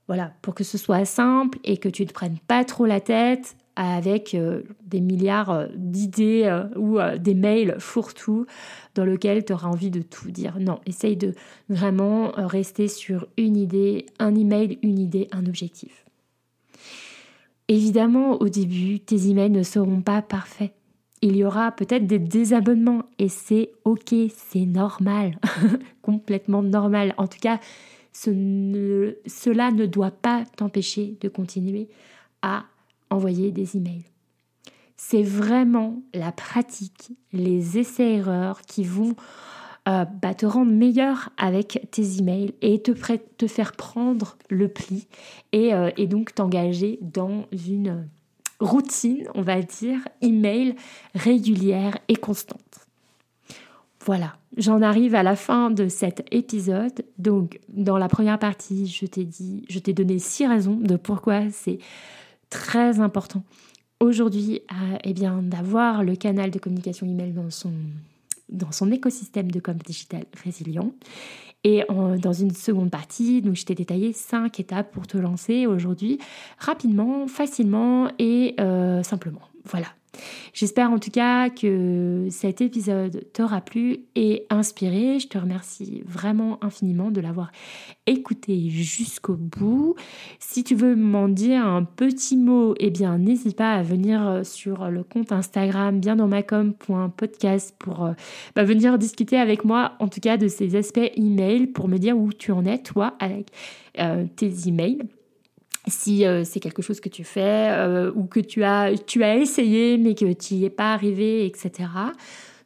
Voilà, 0.08 0.34
pour 0.42 0.54
que 0.54 0.64
ce 0.64 0.78
soit 0.78 1.06
simple 1.06 1.58
et 1.64 1.78
que 1.78 1.90
tu 1.90 2.04
ne 2.04 2.08
te 2.08 2.14
prennes 2.14 2.38
pas 2.48 2.64
trop 2.64 2.86
la 2.86 3.00
tête 3.00 3.56
avec 3.76 4.34
euh, 4.36 4.62
des 4.86 5.02
milliards 5.02 5.52
euh, 5.52 5.68
d'idées 5.76 6.44
euh, 6.46 6.68
ou 6.78 6.98
des 7.20 7.34
mails 7.34 7.76
fourre-tout 7.80 8.46
dans 8.94 9.04
lesquels 9.04 9.44
tu 9.44 9.54
auras 9.54 9.68
envie 9.68 9.92
de 9.92 10.02
tout 10.02 10.32
dire. 10.32 10.58
Non, 10.60 10.80
essaye 10.86 11.18
de 11.18 11.34
vraiment 11.70 12.32
rester 12.36 12.88
sur 12.88 13.28
une 13.38 13.58
idée, 13.58 14.06
un 14.20 14.36
email, 14.36 14.80
une 14.82 15.00
idée, 15.00 15.28
un 15.32 15.46
objectif. 15.46 16.06
Évidemment, 17.68 18.40
au 18.42 18.48
début, 18.48 19.00
tes 19.00 19.30
emails 19.30 19.50
ne 19.50 19.64
seront 19.64 20.02
pas 20.02 20.22
parfaits. 20.22 20.72
Il 21.22 21.36
y 21.36 21.44
aura 21.44 21.72
peut-être 21.72 22.06
des 22.06 22.20
désabonnements 22.20 23.04
et 23.18 23.30
c'est 23.30 23.72
ok, 23.86 24.14
c'est 24.30 24.66
normal, 24.66 25.40
complètement 26.04 26.62
normal. 26.62 27.16
En 27.18 27.26
tout 27.26 27.40
cas, 27.42 27.60
cela 28.16 29.72
ne 29.72 29.86
doit 29.86 30.12
pas 30.12 30.46
t'empêcher 30.56 31.18
de 31.20 31.28
continuer 31.28 31.90
à 32.42 32.66
envoyer 33.10 33.52
des 33.52 33.76
emails. 33.76 34.06
C'est 34.98 35.24
vraiment 35.24 36.02
la 36.14 36.32
pratique, 36.32 37.12
les 37.34 37.78
essais-erreurs 37.78 38.62
qui 38.62 38.86
vont 38.86 39.16
euh, 39.88 40.06
bah, 40.06 40.34
te 40.34 40.46
rendre 40.46 40.72
meilleur 40.72 41.30
avec 41.38 41.88
tes 41.92 42.20
emails 42.20 42.54
et 42.62 42.82
te, 42.82 42.94
faire 43.48 43.74
prendre 43.74 44.38
le 44.50 44.70
pli 44.70 45.08
et, 45.52 45.74
euh, 45.74 45.92
et 45.98 46.08
donc 46.08 46.34
t'engager 46.34 46.98
dans 47.02 47.46
une 47.52 48.08
routine, 48.60 49.28
on 49.36 49.42
va 49.42 49.62
dire, 49.62 50.00
email 50.22 50.76
régulière 51.14 51.98
et 52.08 52.16
constante. 52.16 52.85
Voilà, 54.06 54.38
j'en 54.56 54.82
arrive 54.82 55.16
à 55.16 55.24
la 55.24 55.36
fin 55.36 55.72
de 55.72 55.88
cet 55.88 56.26
épisode. 56.32 57.04
Donc, 57.18 57.60
dans 57.70 57.98
la 57.98 58.08
première 58.08 58.38
partie, 58.38 58.88
je 58.88 59.80
t'ai 59.80 59.94
donné 59.94 60.20
six 60.20 60.46
raisons 60.46 60.76
de 60.76 60.96
pourquoi 60.96 61.50
c'est 61.52 61.80
très 62.50 63.00
important 63.00 63.44
aujourd'hui, 64.00 64.62
eh 65.04 65.14
bien, 65.14 65.42
d'avoir 65.42 66.04
le 66.04 66.16
canal 66.16 66.52
de 66.52 66.60
communication 66.60 67.08
email 67.08 67.32
dans 67.32 67.50
son 67.50 67.74
dans 68.48 68.72
son 68.72 68.92
écosystème 68.92 69.50
de 69.50 69.60
com 69.60 69.76
digital 69.84 70.24
résilient. 70.44 70.92
Et 71.64 71.82
dans 71.90 72.32
une 72.32 72.52
seconde 72.52 72.92
partie, 72.92 73.42
donc 73.42 73.56
je 73.56 73.66
t'ai 73.66 73.74
détaillé 73.74 74.14
cinq 74.14 74.60
étapes 74.60 74.92
pour 74.92 75.08
te 75.08 75.18
lancer 75.18 75.66
aujourd'hui 75.66 76.20
rapidement, 76.60 77.28
facilement 77.28 78.08
et 78.20 78.54
euh, 78.60 79.02
simplement. 79.02 79.42
Voilà. 79.64 79.88
J'espère 80.54 80.92
en 80.92 81.00
tout 81.00 81.12
cas 81.12 81.50
que 81.50 82.28
cet 82.30 82.62
épisode 82.62 83.26
t'aura 83.34 83.62
plu 83.62 84.06
et 84.16 84.46
inspiré. 84.50 85.20
Je 85.20 85.28
te 85.28 85.38
remercie 85.38 86.04
vraiment 86.06 86.64
infiniment 86.64 87.12
de 87.12 87.22
l'avoir 87.22 87.52
écouté 88.06 88.70
jusqu'au 88.70 89.36
bout. 89.36 89.96
Si 90.40 90.64
tu 90.64 90.76
veux 90.76 90.96
m'en 90.96 91.28
dire 91.28 91.66
un 91.66 91.84
petit 91.84 92.38
mot, 92.38 92.76
eh 92.80 92.92
bien 92.92 93.18
n'hésite 93.18 93.56
pas 93.56 93.74
à 93.74 93.82
venir 93.82 94.42
sur 94.44 94.90
le 94.90 95.04
compte 95.04 95.32
Instagram 95.32 96.00
bien 96.00 96.16
dans 96.16 96.30
pour 97.80 98.06
euh, 98.06 98.14
bah, 98.56 98.64
venir 98.64 98.98
discuter 98.98 99.38
avec 99.38 99.66
moi 99.66 99.94
en 100.00 100.08
tout 100.08 100.20
cas 100.20 100.38
de 100.38 100.48
ces 100.48 100.76
aspects 100.76 101.12
email 101.16 101.68
pour 101.68 101.88
me 101.88 101.98
dire 101.98 102.18
où 102.18 102.32
tu 102.34 102.52
en 102.52 102.66
es 102.66 102.78
toi 102.78 103.16
avec 103.20 103.52
euh, 104.00 104.26
tes 104.36 104.68
emails 104.68 105.00
si 105.88 106.26
euh, 106.26 106.44
c'est 106.44 106.60
quelque 106.60 106.82
chose 106.82 107.00
que 107.00 107.10
tu 107.10 107.24
fais 107.24 107.70
euh, 107.72 108.12
ou 108.16 108.26
que 108.26 108.40
tu 108.40 108.64
as, 108.64 108.92
tu 109.06 109.24
as 109.24 109.36
essayé 109.38 109.98
mais 109.98 110.16
que 110.16 110.32
tu 110.34 110.56
n'y 110.56 110.66
es 110.66 110.70
pas 110.70 110.94
arrivé, 110.94 111.46
etc. 111.46 111.90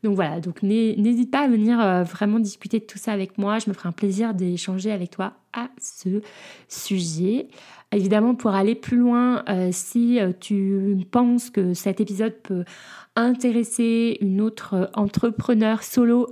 Donc 0.03 0.15
voilà, 0.15 0.39
donc 0.39 0.63
n'hésite 0.63 1.29
pas 1.29 1.41
à 1.41 1.47
venir 1.47 1.81
euh, 1.81 2.03
vraiment 2.03 2.39
discuter 2.39 2.79
de 2.79 2.85
tout 2.85 2.97
ça 2.97 3.11
avec 3.11 3.37
moi. 3.37 3.59
Je 3.59 3.69
me 3.69 3.73
ferai 3.73 3.89
un 3.89 3.93
plaisir 3.93 4.33
d'échanger 4.33 4.91
avec 4.91 5.09
toi 5.11 5.33
à 5.51 5.67
ce 5.77 6.21
sujet. 6.69 7.47
Évidemment, 7.91 8.35
pour 8.35 8.51
aller 8.51 8.75
plus 8.75 8.97
loin, 8.97 9.43
si 9.71 10.19
tu 10.39 10.95
penses 11.09 11.49
que 11.49 11.73
cet 11.73 11.99
épisode 11.99 12.35
peut 12.43 12.63
intéresser 13.15 14.19
une 14.21 14.41
autre 14.41 14.91
entrepreneur 14.93 15.81
solo 15.81 16.27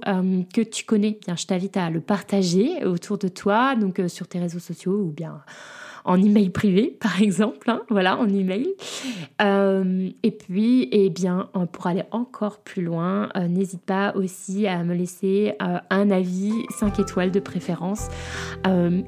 que 0.54 0.62
tu 0.62 0.86
connais, 0.86 1.18
bien, 1.26 1.36
je 1.36 1.48
t'invite 1.48 1.76
à 1.76 1.90
le 1.90 2.00
partager 2.00 2.86
autour 2.86 3.18
de 3.18 3.28
toi, 3.28 3.76
donc 3.76 4.00
sur 4.08 4.28
tes 4.28 4.38
réseaux 4.38 4.60
sociaux 4.60 5.02
ou 5.02 5.12
bien 5.12 5.42
en 6.08 6.22
email 6.22 6.50
privé, 6.50 6.98
par 7.00 7.22
exemple, 7.22 7.70
hein, 7.70 7.82
voilà, 7.90 8.18
en 8.18 8.28
email. 8.28 8.68
Euh, 9.42 10.10
et 10.24 10.32
puis, 10.32 10.88
eh 10.92 11.10
bien, 11.10 11.50
euh, 11.56 11.66
pour 11.66 11.88
aller 11.88 12.04
encore 12.12 12.60
plus 12.60 12.82
loin, 12.82 13.30
euh, 13.36 13.48
n'hésite 13.48 13.82
pas 13.82 14.14
aussi 14.16 14.66
à 14.66 14.84
me 14.84 14.96
laisser 14.96 15.54
un 15.60 16.10
avis 16.10 16.54
5 16.80 17.00
étoiles 17.00 17.32
de 17.32 17.40
préférence 17.40 18.08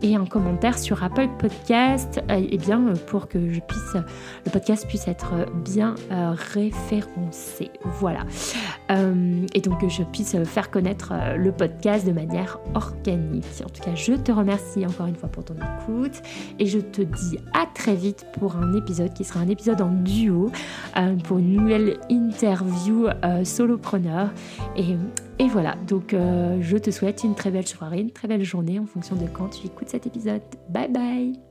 et 0.01 0.15
un 0.15 0.25
commentaire 0.25 0.77
sur 0.77 1.03
Apple 1.03 1.29
Podcast, 1.39 2.21
et 2.29 2.57
bien, 2.57 2.93
pour 3.07 3.27
que 3.27 3.51
je 3.51 3.59
puisse, 3.61 3.93
le 4.45 4.51
podcast 4.51 4.85
puisse 4.87 5.07
être 5.07 5.33
bien 5.63 5.95
référencé. 6.09 7.71
Voilà. 7.99 8.25
et 8.89 9.61
donc, 9.61 9.79
que 9.79 9.87
je 9.87 10.03
puisse 10.03 10.35
faire 10.43 10.69
connaître 10.69 11.13
le 11.37 11.51
podcast 11.51 12.05
de 12.05 12.11
manière 12.11 12.59
organique. 12.75 13.45
En 13.63 13.69
tout 13.69 13.81
cas, 13.81 13.95
je 13.95 14.13
te 14.13 14.31
remercie 14.31 14.85
encore 14.85 15.07
une 15.07 15.15
fois 15.15 15.29
pour 15.29 15.45
ton 15.45 15.55
écoute 15.55 16.21
et 16.59 16.65
je 16.65 16.79
te 16.89 17.01
dis 17.01 17.39
à 17.53 17.65
très 17.65 17.95
vite 17.95 18.25
pour 18.39 18.55
un 18.55 18.73
épisode 18.73 19.13
qui 19.13 19.23
sera 19.23 19.39
un 19.39 19.47
épisode 19.47 19.81
en 19.81 19.91
duo, 19.91 20.51
euh, 20.97 21.15
pour 21.17 21.37
une 21.37 21.53
nouvelle 21.53 21.97
interview 22.09 23.07
euh, 23.07 23.43
solopreneur. 23.43 24.29
Et, 24.75 24.95
et 25.39 25.47
voilà, 25.47 25.75
donc 25.87 26.13
euh, 26.13 26.57
je 26.61 26.77
te 26.77 26.91
souhaite 26.91 27.23
une 27.23 27.35
très 27.35 27.51
belle 27.51 27.67
soirée, 27.67 27.99
une 27.99 28.11
très 28.11 28.27
belle 28.27 28.43
journée 28.43 28.79
en 28.79 28.85
fonction 28.85 29.15
de 29.15 29.27
quand 29.27 29.49
tu 29.49 29.67
écoutes 29.67 29.89
cet 29.89 30.07
épisode. 30.07 30.41
Bye 30.69 30.89
bye 30.89 31.48